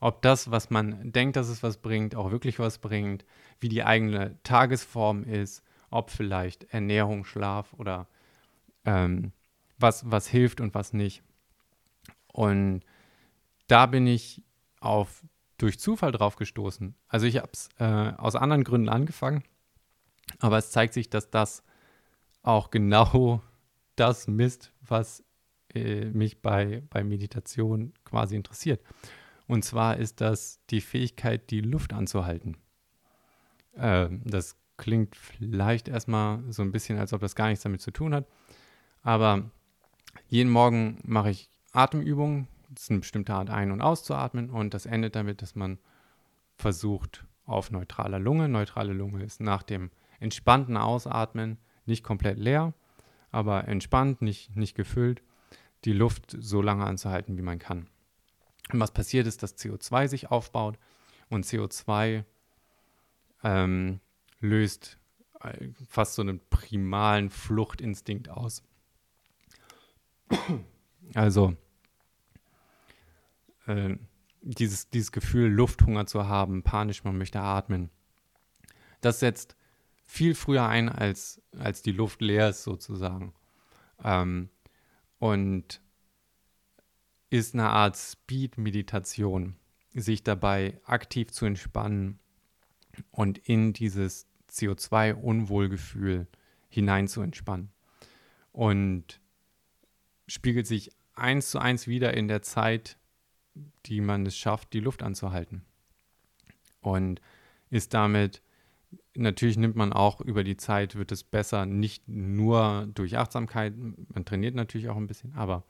[0.00, 3.24] ob das, was man denkt, dass es was bringt, auch wirklich was bringt,
[3.60, 8.06] wie die eigene Tagesform ist, ob vielleicht Ernährung, Schlaf oder
[8.84, 9.32] ähm,
[9.78, 11.22] was, was hilft und was nicht.
[12.32, 12.82] Und
[13.68, 14.42] da bin ich
[14.80, 15.24] auf
[15.58, 16.94] durch Zufall drauf gestoßen.
[17.08, 19.42] Also ich habe es äh, aus anderen Gründen angefangen,
[20.38, 21.62] aber es zeigt sich, dass das
[22.42, 23.42] auch genau
[23.96, 25.24] das misst, was
[25.74, 28.82] äh, mich bei, bei Meditation quasi interessiert.
[29.46, 32.56] Und zwar ist das die Fähigkeit, die Luft anzuhalten.
[33.74, 37.90] Äh, das klingt vielleicht erstmal so ein bisschen, als ob das gar nichts damit zu
[37.90, 38.26] tun hat.
[39.02, 39.50] Aber
[40.28, 44.86] jeden Morgen mache ich Atemübungen, das ist eine bestimmte Art ein- und auszuatmen und das
[44.86, 45.78] endet damit, dass man
[46.56, 48.48] versucht auf neutraler Lunge.
[48.48, 52.74] Neutrale Lunge ist nach dem entspannten Ausatmen nicht komplett leer,
[53.30, 55.22] aber entspannt, nicht, nicht gefüllt,
[55.84, 57.88] die Luft so lange anzuhalten, wie man kann.
[58.72, 60.78] Und was passiert ist, dass CO2 sich aufbaut
[61.28, 62.24] und CO2
[63.44, 64.00] ähm,
[64.40, 64.98] löst
[65.40, 68.62] äh, fast so einen primalen Fluchtinstinkt aus.
[71.14, 71.56] Also
[73.66, 73.96] äh,
[74.42, 77.90] dieses, dieses Gefühl, Lufthunger zu haben, panisch, man möchte atmen,
[79.00, 79.56] das setzt
[80.04, 83.32] viel früher ein, als, als die Luft leer ist sozusagen.
[84.02, 84.50] Ähm,
[85.18, 85.80] und
[87.30, 89.56] ist eine Art Speed-Meditation,
[89.94, 92.18] sich dabei aktiv zu entspannen
[93.10, 96.26] und in dieses CO2-Unwohlgefühl
[96.68, 97.70] hinein zu entspannen.
[98.52, 99.20] Und
[100.26, 102.98] spiegelt sich eins zu eins wieder in der Zeit,
[103.86, 105.64] die man es schafft, die Luft anzuhalten.
[106.80, 107.20] Und
[107.70, 108.42] ist damit,
[109.14, 114.24] natürlich nimmt man auch über die Zeit, wird es besser, nicht nur durch Achtsamkeit, man
[114.24, 115.64] trainiert natürlich auch ein bisschen, aber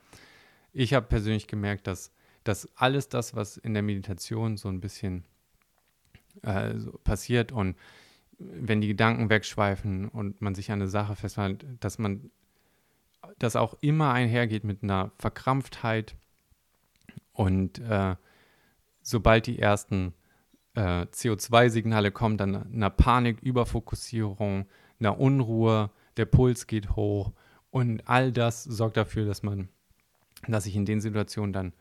[0.76, 2.12] ich habe persönlich gemerkt, dass,
[2.44, 5.24] dass alles das, was in der Meditation so ein bisschen
[6.42, 7.76] äh, so passiert und
[8.38, 12.30] wenn die Gedanken wegschweifen und man sich an eine Sache festhält, dass man
[13.38, 16.14] das auch immer einhergeht mit einer Verkrampftheit
[17.32, 18.16] und äh,
[19.02, 20.12] sobald die ersten
[20.74, 24.66] äh, CO2-Signale kommen, dann einer Panik, Überfokussierung,
[25.00, 27.32] einer Unruhe, der Puls geht hoch
[27.70, 29.70] und all das sorgt dafür, dass man,
[30.52, 31.72] dass ich in den Situationen dann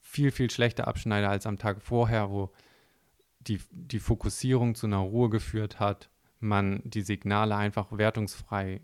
[0.00, 2.50] viel, viel schlechter abschneide als am Tag vorher, wo
[3.40, 6.10] die, die Fokussierung zu einer Ruhe geführt hat,
[6.40, 8.80] man die Signale einfach wertungsfrei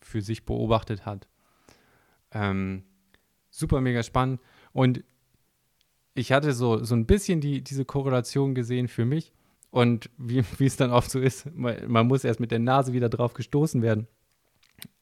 [0.00, 1.28] für sich beobachtet hat.
[2.32, 2.84] Ähm,
[3.50, 4.40] super mega spannend.
[4.72, 5.04] Und
[6.14, 9.32] ich hatte so, so ein bisschen die, diese Korrelation gesehen für mich.
[9.70, 12.92] Und wie, wie es dann oft so ist, man, man muss erst mit der Nase
[12.92, 14.08] wieder drauf gestoßen werden.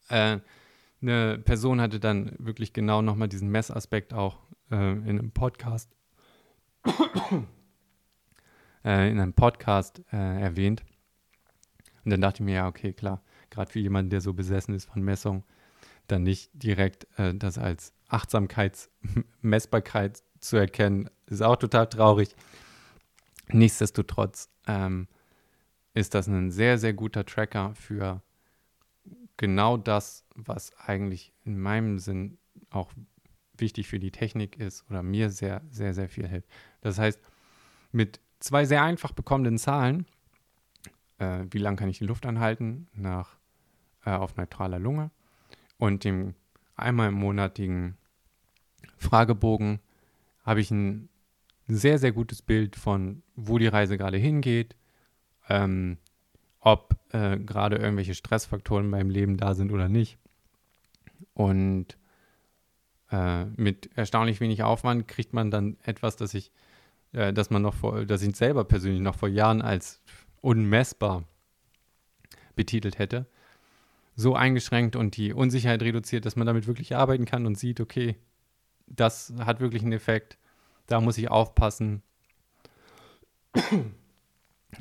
[0.08, 0.38] Äh,
[1.02, 4.38] eine Person hatte dann wirklich genau nochmal diesen Messaspekt auch
[4.70, 5.94] äh, in einem Podcast
[8.84, 10.84] äh, in einem Podcast äh, erwähnt.
[12.04, 14.86] Und dann dachte ich mir, ja, okay, klar, gerade für jemanden, der so besessen ist
[14.86, 15.44] von Messung,
[16.06, 22.34] dann nicht direkt äh, das als Achtsamkeitsmessbarkeit zu erkennen, ist auch total traurig.
[23.48, 25.08] Nichtsdestotrotz ähm,
[25.92, 28.22] ist das ein sehr, sehr guter Tracker für
[29.40, 32.36] genau das, was eigentlich in meinem Sinn
[32.68, 32.92] auch
[33.56, 36.46] wichtig für die Technik ist oder mir sehr, sehr, sehr viel hilft.
[36.82, 37.18] Das heißt,
[37.90, 40.04] mit zwei sehr einfach bekommenen Zahlen,
[41.16, 43.38] äh, wie lange kann ich die Luft anhalten nach,
[44.04, 45.10] äh, auf neutraler Lunge
[45.78, 46.34] und dem
[46.76, 47.96] einmal im monatigen
[48.98, 49.80] Fragebogen
[50.44, 51.08] habe ich ein
[51.66, 54.76] sehr, sehr gutes Bild von, wo die Reise gerade hingeht,
[55.48, 55.96] ähm,
[56.60, 60.18] ob äh, gerade irgendwelche Stressfaktoren in meinem Leben da sind oder nicht.
[61.34, 61.96] Und
[63.10, 66.52] äh, mit erstaunlich wenig Aufwand kriegt man dann etwas, das ich,
[67.12, 70.02] äh, dass man noch vor, dass ich selber persönlich noch vor Jahren als
[70.40, 71.24] unmessbar
[72.54, 73.26] betitelt hätte,
[74.16, 78.16] so eingeschränkt und die Unsicherheit reduziert, dass man damit wirklich arbeiten kann und sieht, okay,
[78.86, 80.36] das hat wirklich einen Effekt,
[80.86, 82.02] da muss ich aufpassen.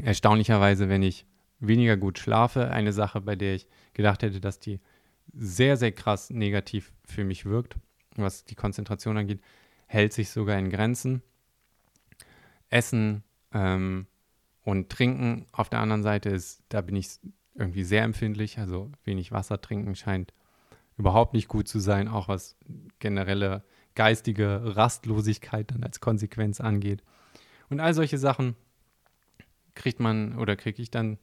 [0.01, 1.25] Erstaunlicherweise, wenn ich
[1.60, 4.80] weniger gut schlafe, eine Sache, bei der ich gedacht hätte, dass die
[5.34, 7.76] sehr, sehr krass negativ für mich wirkt,
[8.16, 9.41] was die Konzentration angeht,
[9.88, 11.22] hält sich sogar in Grenzen.
[12.70, 14.07] Essen ähm,
[14.64, 17.20] und Trinken auf der anderen Seite ist, da bin ich
[17.55, 18.60] irgendwie sehr empfindlich.
[18.60, 20.34] Also wenig Wasser trinken scheint
[20.97, 22.57] überhaupt nicht gut zu sein, auch was
[22.99, 23.64] generelle
[23.95, 27.03] geistige Rastlosigkeit dann als Konsequenz angeht.
[27.70, 28.55] Und all solche Sachen
[29.80, 31.17] kriegt man oder kriege ich dann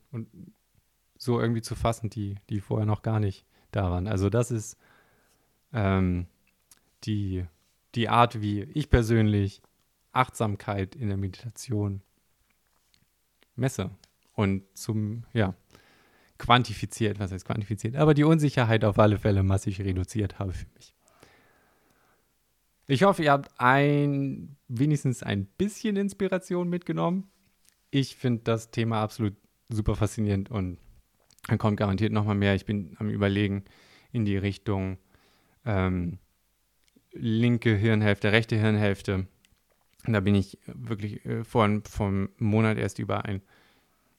[1.17, 4.09] so irgendwie zu fassen, die, die vorher noch gar nicht da waren.
[4.09, 4.77] Also das ist
[5.73, 6.27] ähm,
[7.05, 7.45] die,
[7.95, 9.63] die Art, wie ich persönlich
[10.13, 12.03] Achtsamkeit in der Meditation
[13.55, 13.91] messe
[14.35, 15.55] und zum, ja,
[16.39, 20.95] quantifiziert, was heißt quantifiziert, aber die Unsicherheit auf alle Fälle massiv reduziert habe für mich.
[22.87, 27.29] Ich hoffe, ihr habt ein, wenigstens ein bisschen Inspiration mitgenommen.
[27.91, 29.35] Ich finde das Thema absolut
[29.69, 30.79] super faszinierend und
[31.49, 32.55] dann kommt garantiert nochmal mehr.
[32.55, 33.65] Ich bin am Überlegen
[34.13, 34.99] in die Richtung
[35.65, 36.19] ähm,
[37.13, 39.27] linke Hirnhälfte, rechte Hirnhälfte
[40.13, 43.43] da bin ich wirklich äh, vor, vor einem Monat erst über ein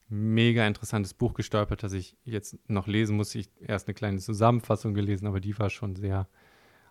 [0.08, 3.34] mega interessantes Buch gestolpert, das ich jetzt noch lesen muss.
[3.34, 6.28] Ich erst eine kleine Zusammenfassung gelesen, aber die war schon sehr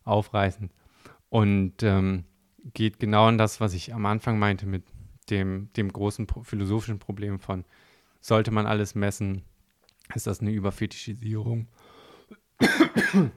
[0.04, 0.72] aufreißend.
[1.30, 2.26] Und ähm,
[2.74, 4.84] geht genau an das, was ich am Anfang meinte mit
[5.30, 7.66] dem, dem großen philosophischen Problem von,
[8.22, 9.44] sollte man alles messen,
[10.16, 11.68] ist das eine Überfetischisierung.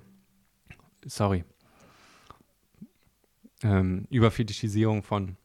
[1.04, 1.44] Sorry.
[3.62, 5.36] Ähm, Überfetischisierung von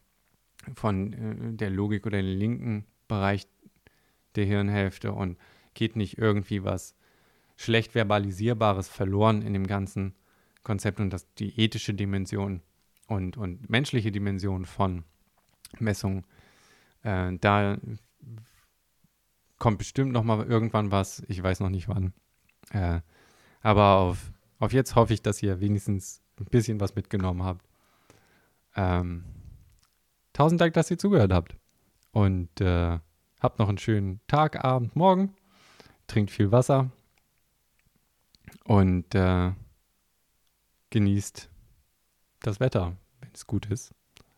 [0.74, 3.48] von äh, der Logik oder dem linken Bereich
[4.36, 5.38] der Hirnhälfte und
[5.74, 6.96] geht nicht irgendwie was
[7.56, 10.16] schlecht verbalisierbares verloren in dem ganzen
[10.64, 12.62] Konzept und dass die ethische Dimension
[13.08, 15.04] und, und menschliche Dimension von
[15.80, 16.26] Messungen,
[17.06, 17.78] äh, da
[19.58, 22.14] kommt bestimmt noch mal irgendwann was, ich weiß noch nicht wann.
[22.72, 23.02] Äh,
[23.62, 27.66] aber auf, auf jetzt hoffe ich, dass ihr wenigstens ein bisschen was mitgenommen habt.
[28.76, 29.24] Ähm,
[30.34, 31.56] Tausend Dank, dass ihr zugehört habt.
[32.12, 33.00] Und äh,
[33.46, 35.36] Habt noch einen schönen Tag, Abend, Morgen.
[36.08, 36.90] Trinkt viel Wasser
[38.64, 39.52] und äh,
[40.90, 41.48] genießt
[42.40, 43.94] das Wetter, wenn es gut ist.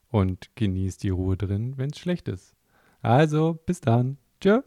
[0.10, 2.57] Und genießt die Ruhe drin, wenn es schlecht ist.
[3.02, 4.18] Also, bis dann.
[4.42, 4.62] Tschö.